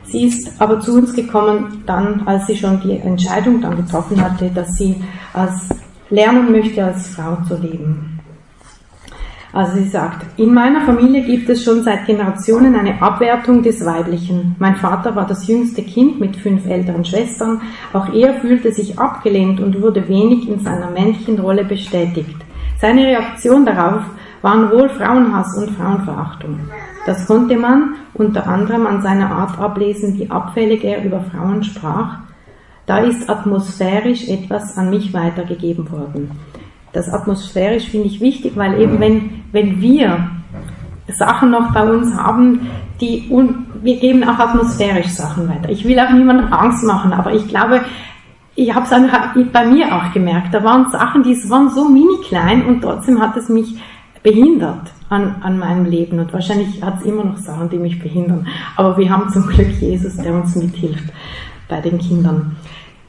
[0.06, 4.50] Sie ist aber zu uns gekommen, dann, als sie schon die Entscheidung dann getroffen hatte,
[4.50, 4.96] dass sie
[5.34, 5.70] als
[6.10, 8.12] lernen möchte, als Frau zu leben.
[9.54, 14.56] Also sie sagt, in meiner Familie gibt es schon seit Generationen eine Abwertung des Weiblichen.
[14.58, 17.62] Mein Vater war das jüngste Kind mit fünf älteren Schwestern.
[17.93, 22.36] Auch er fühlte sich abgelehnt und wurde wenig in seiner männlichen Rolle bestätigt.
[22.82, 24.01] Seine Reaktion darauf
[24.41, 26.60] waren wohl Frauenhass und Frauenverachtung.
[27.06, 32.18] Das konnte man unter anderem an seiner Art ablesen, wie abfällig er über Frauen sprach.
[32.88, 36.32] Da ist atmosphärisch etwas an mich weitergegeben worden
[36.94, 40.30] das atmosphärisch finde ich wichtig, weil eben wenn, wenn wir
[41.08, 42.70] Sachen noch bei uns haben,
[43.02, 45.70] die, und wir geben auch atmosphärisch Sachen weiter.
[45.70, 47.82] Ich will auch niemandem Angst machen, aber ich glaube,
[48.56, 52.66] ich habe es bei mir auch gemerkt, da waren Sachen, die waren so mini klein
[52.66, 53.76] und trotzdem hat es mich
[54.22, 58.48] behindert an, an meinem Leben und wahrscheinlich hat es immer noch Sachen, die mich behindern.
[58.76, 61.12] Aber wir haben zum Glück Jesus, der uns mithilft
[61.68, 62.56] bei den Kindern.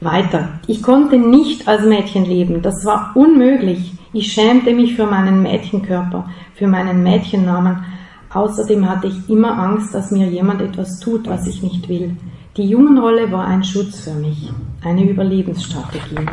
[0.01, 0.49] Weiter.
[0.67, 2.61] Ich konnte nicht als Mädchen leben.
[2.61, 3.93] Das war unmöglich.
[4.13, 7.85] Ich schämte mich für meinen Mädchenkörper, für meinen Mädchennamen.
[8.29, 12.15] Außerdem hatte ich immer Angst, dass mir jemand etwas tut, was ich nicht will.
[12.57, 14.51] Die Jungenrolle war ein Schutz für mich,
[14.83, 16.25] eine Überlebensstrategie.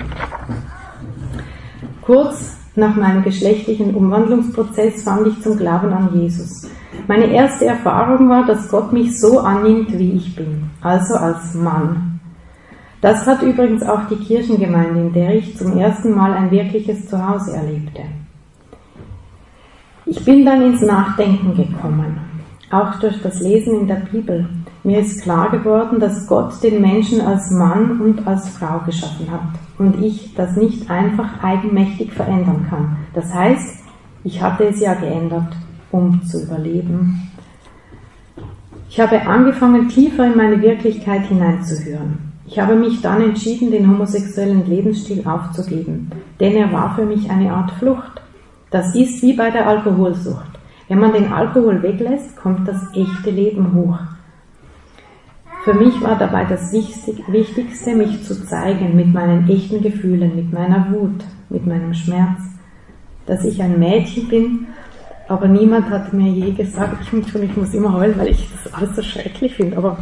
[2.02, 6.68] Kurz nach meinem geschlechtlichen Umwandlungsprozess fand ich zum Glauben an Jesus.
[7.08, 12.11] Meine erste Erfahrung war, dass Gott mich so annimmt, wie ich bin, also als Mann.
[13.02, 17.52] Das hat übrigens auch die Kirchengemeinde, in der ich zum ersten Mal ein wirkliches Zuhause
[17.52, 18.02] erlebte.
[20.06, 22.20] Ich bin dann ins Nachdenken gekommen,
[22.70, 24.48] auch durch das Lesen in der Bibel.
[24.84, 29.58] Mir ist klar geworden, dass Gott den Menschen als Mann und als Frau geschaffen hat
[29.78, 32.98] und ich das nicht einfach eigenmächtig verändern kann.
[33.14, 33.82] Das heißt,
[34.22, 35.56] ich hatte es ja geändert,
[35.90, 37.32] um zu überleben.
[38.88, 42.31] Ich habe angefangen, tiefer in meine Wirklichkeit hineinzuhören.
[42.52, 47.50] Ich habe mich dann entschieden, den homosexuellen Lebensstil aufzugeben, denn er war für mich eine
[47.50, 48.20] Art Flucht.
[48.70, 50.50] Das ist wie bei der Alkoholsucht.
[50.86, 53.98] Wenn man den Alkohol weglässt, kommt das echte Leben hoch.
[55.64, 60.92] Für mich war dabei das Wichtigste, mich zu zeigen mit meinen echten Gefühlen, mit meiner
[60.92, 62.38] Wut, mit meinem Schmerz.
[63.24, 64.66] dass ich ein Mädchen bin,
[65.28, 68.96] aber niemand hat mir je gesagt, ich, ich muss immer heulen, weil ich das alles
[68.96, 69.96] so schrecklich finde, aber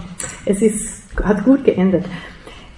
[0.47, 2.07] es ist, hat gut geendet,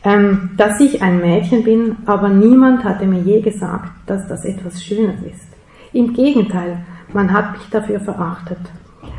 [0.05, 4.83] ähm, dass ich ein Mädchen bin, aber niemand hatte mir je gesagt, dass das etwas
[4.83, 5.47] Schönes ist.
[5.93, 6.79] Im Gegenteil,
[7.13, 8.59] man hat mich dafür verachtet.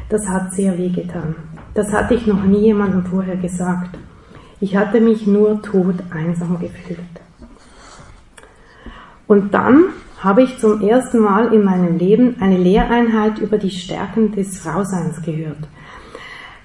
[0.09, 1.35] Das hat sehr weh getan.
[1.73, 3.97] Das hatte ich noch nie jemandem vorher gesagt.
[4.59, 6.99] Ich hatte mich nur tot einsam gefühlt.
[9.27, 9.85] Und dann
[10.19, 15.21] habe ich zum ersten Mal in meinem Leben eine Lehreinheit über die Stärken des Frauseins
[15.21, 15.67] gehört.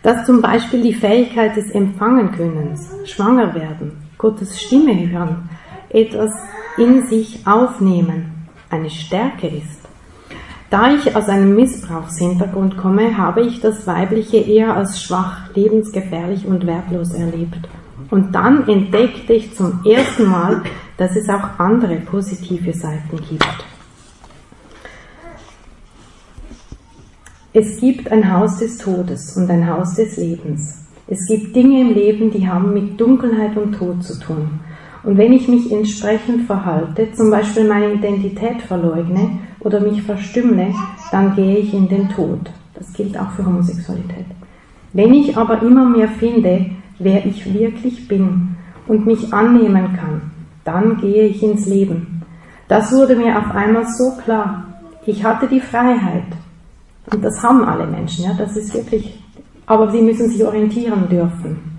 [0.03, 5.49] Dass zum Beispiel die Fähigkeit des Empfangenkönnens, schwanger werden, Gottes Stimme hören,
[5.89, 6.33] etwas
[6.77, 9.79] in sich aufnehmen, eine Stärke ist.
[10.71, 16.67] Da ich aus einem Missbrauchshintergrund komme, habe ich das Weibliche eher als schwach, lebensgefährlich und
[16.67, 17.69] wertlos erlebt.
[18.11, 20.63] Und dann entdeckte ich zum ersten Mal,
[20.99, 23.65] dass es auch andere positive Seiten gibt.
[27.55, 30.88] Es gibt ein Haus des Todes und ein Haus des Lebens.
[31.11, 34.61] Es gibt Dinge im Leben, die haben mit Dunkelheit und Tod zu tun.
[35.03, 39.31] Und wenn ich mich entsprechend verhalte, zum Beispiel meine Identität verleugne
[39.61, 40.75] oder mich verstümmle,
[41.11, 42.41] dann gehe ich in den Tod.
[42.75, 44.27] Das gilt auch für Homosexualität.
[44.93, 46.67] Wenn ich aber immer mehr finde,
[46.99, 48.57] wer ich wirklich bin
[48.87, 50.21] und mich annehmen kann,
[50.65, 52.23] dann gehe ich ins Leben.
[52.69, 54.67] Das wurde mir auf einmal so klar.
[55.07, 56.25] Ich hatte die Freiheit.
[57.11, 59.19] Und das haben alle Menschen, ja, das ist wirklich,
[59.69, 61.79] aber sie müssen sich orientieren dürfen.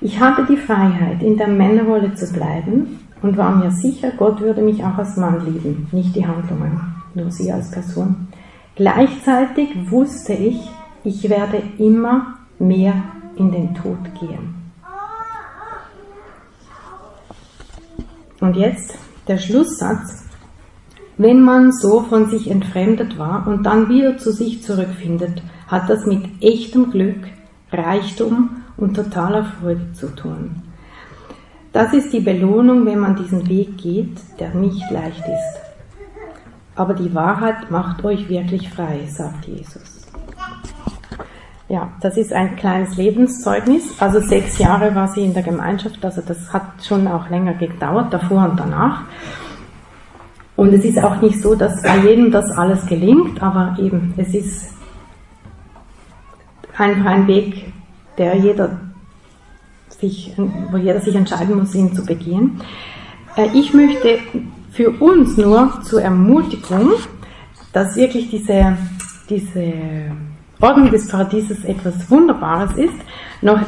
[0.00, 4.62] Ich hatte die Freiheit, in der Männerrolle zu bleiben und war mir sicher, Gott würde
[4.62, 6.80] mich auch als Mann lieben, nicht die Handlungen,
[7.14, 8.28] nur sie als Person.
[8.74, 10.58] Gleichzeitig wusste ich,
[11.04, 12.94] ich werde immer mehr
[13.36, 14.54] in den Tod gehen.
[18.40, 18.98] Und jetzt
[19.28, 20.24] der Schlusssatz.
[21.16, 25.42] Wenn man so von sich entfremdet war und dann wieder zu sich zurückfindet,
[25.72, 27.16] hat das mit echtem Glück,
[27.72, 30.62] Reichtum und totaler Freude zu tun.
[31.72, 35.60] Das ist die Belohnung, wenn man diesen Weg geht, der nicht leicht ist.
[36.76, 40.06] Aber die Wahrheit macht euch wirklich frei, sagt Jesus.
[41.70, 43.98] Ja, das ist ein kleines Lebenszeugnis.
[43.98, 48.12] Also sechs Jahre war sie in der Gemeinschaft, also das hat schon auch länger gedauert,
[48.12, 49.04] davor und danach.
[50.54, 54.34] Und es ist auch nicht so, dass bei jedem das alles gelingt, aber eben, es
[54.34, 54.81] ist
[56.76, 57.72] einfach ein Weg,
[58.18, 58.80] der jeder
[60.00, 62.60] sich, wo jeder sich entscheiden muss, ihn zu begehen.
[63.36, 64.18] Äh, ich möchte
[64.72, 66.92] für uns nur zur Ermutigung,
[67.72, 68.76] dass wirklich diese,
[69.28, 69.72] diese
[70.60, 72.94] Ordnung des Paradieses etwas Wunderbares ist,
[73.40, 73.60] noch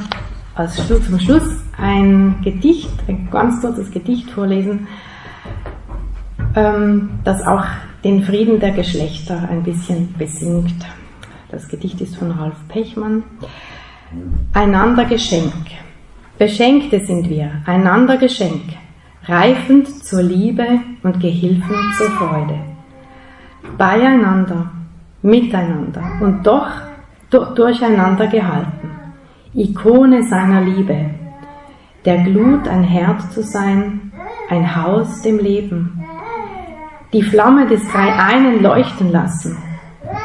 [0.55, 4.87] als Schluss, zum Schluss ein Gedicht, ein ganz kurzes Gedicht vorlesen,
[6.55, 7.65] ähm, das auch
[8.05, 10.85] den Frieden der Geschlechter ein bisschen besingt.
[11.55, 13.23] Das Gedicht ist von Ralf Pechmann.
[14.53, 15.53] Einander Geschenk.
[16.37, 18.65] Beschenkte sind wir, einander Geschenk,
[19.27, 20.67] reifend zur Liebe
[21.05, 22.59] und Gehilfen zur Freude.
[23.79, 24.73] Beieinander
[25.23, 26.73] miteinander und doch
[27.31, 28.91] durcheinander gehalten.
[29.55, 31.11] Ikone seiner Liebe,
[32.05, 34.11] der Glut ein Herd zu sein,
[34.51, 36.05] ein Haus dem Leben,
[37.13, 39.57] die Flamme des Dreieinen leuchten lassen,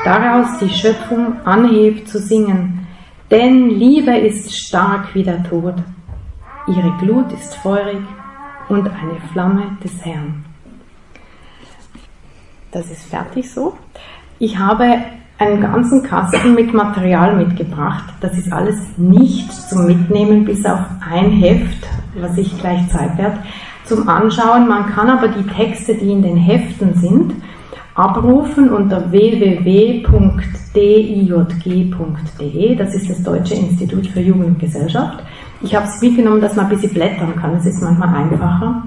[0.04, 2.88] daraus die Schöpfung anhebt zu singen,
[3.32, 5.76] denn Liebe ist stark wie der Tod,
[6.68, 8.02] ihre Glut ist feurig
[8.70, 10.45] und eine Flamme des Herrn.
[12.72, 13.76] Das ist fertig so.
[14.38, 15.00] Ich habe
[15.39, 18.14] einen ganzen Kasten mit Material mitgebracht.
[18.20, 20.80] Das ist alles nicht zum Mitnehmen, bis auf
[21.10, 23.39] ein Heft, was ich gleich zeigen werde,
[23.86, 24.68] zum Anschauen.
[24.68, 27.34] Man kann aber die Texte, die in den Heften sind,
[28.00, 30.06] abrufen unter www.dijg.de.
[32.76, 35.22] Das ist das Deutsche Institut für Jugend und Gesellschaft.
[35.62, 37.56] Ich habe es mitgenommen, dass man ein bisschen blättern kann.
[37.56, 38.84] Es ist manchmal einfacher.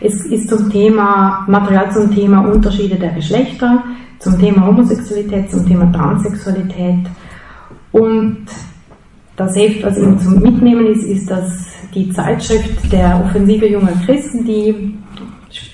[0.00, 3.84] Es ist zum Thema, Material zum Thema Unterschiede der Geschlechter,
[4.18, 7.06] zum Thema Homosexualität, zum Thema Transsexualität.
[7.92, 8.46] Und
[9.36, 14.44] das Heft, was eben zum Mitnehmen ist, ist das die Zeitschrift der Offensive junger Christen,
[14.46, 14.96] die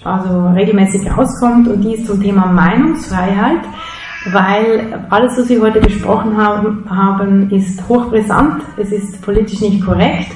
[0.05, 3.61] also regelmäßig rauskommt und die ist zum Thema Meinungsfreiheit,
[4.33, 10.33] weil alles, was wir heute besprochen haben, ist hochbrisant, es ist politisch nicht korrekt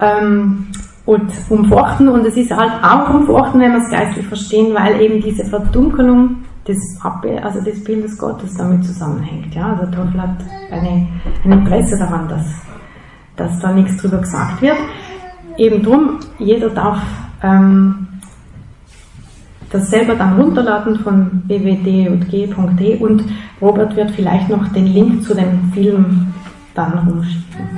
[0.00, 0.66] ähm,
[1.06, 5.20] und umfochten und es ist halt auch umfochten, wenn wir es geistlich verstehen, weil eben
[5.20, 6.36] diese Verdunkelung
[6.66, 6.78] des,
[7.42, 9.54] also des Bildes Gottes damit zusammenhängt.
[9.54, 9.74] Ja?
[9.74, 10.36] Der Teufel hat
[10.70, 11.06] eine,
[11.44, 12.46] ein Interesse daran, dass,
[13.36, 14.76] dass da nichts drüber gesagt wird.
[15.56, 17.00] Eben drum, jeder darf
[17.42, 18.08] ähm,
[19.74, 23.24] das selber dann runterladen von bwdg.de und
[23.60, 26.32] Robert wird vielleicht noch den Link zu dem Film
[26.76, 27.68] dann rumschicken.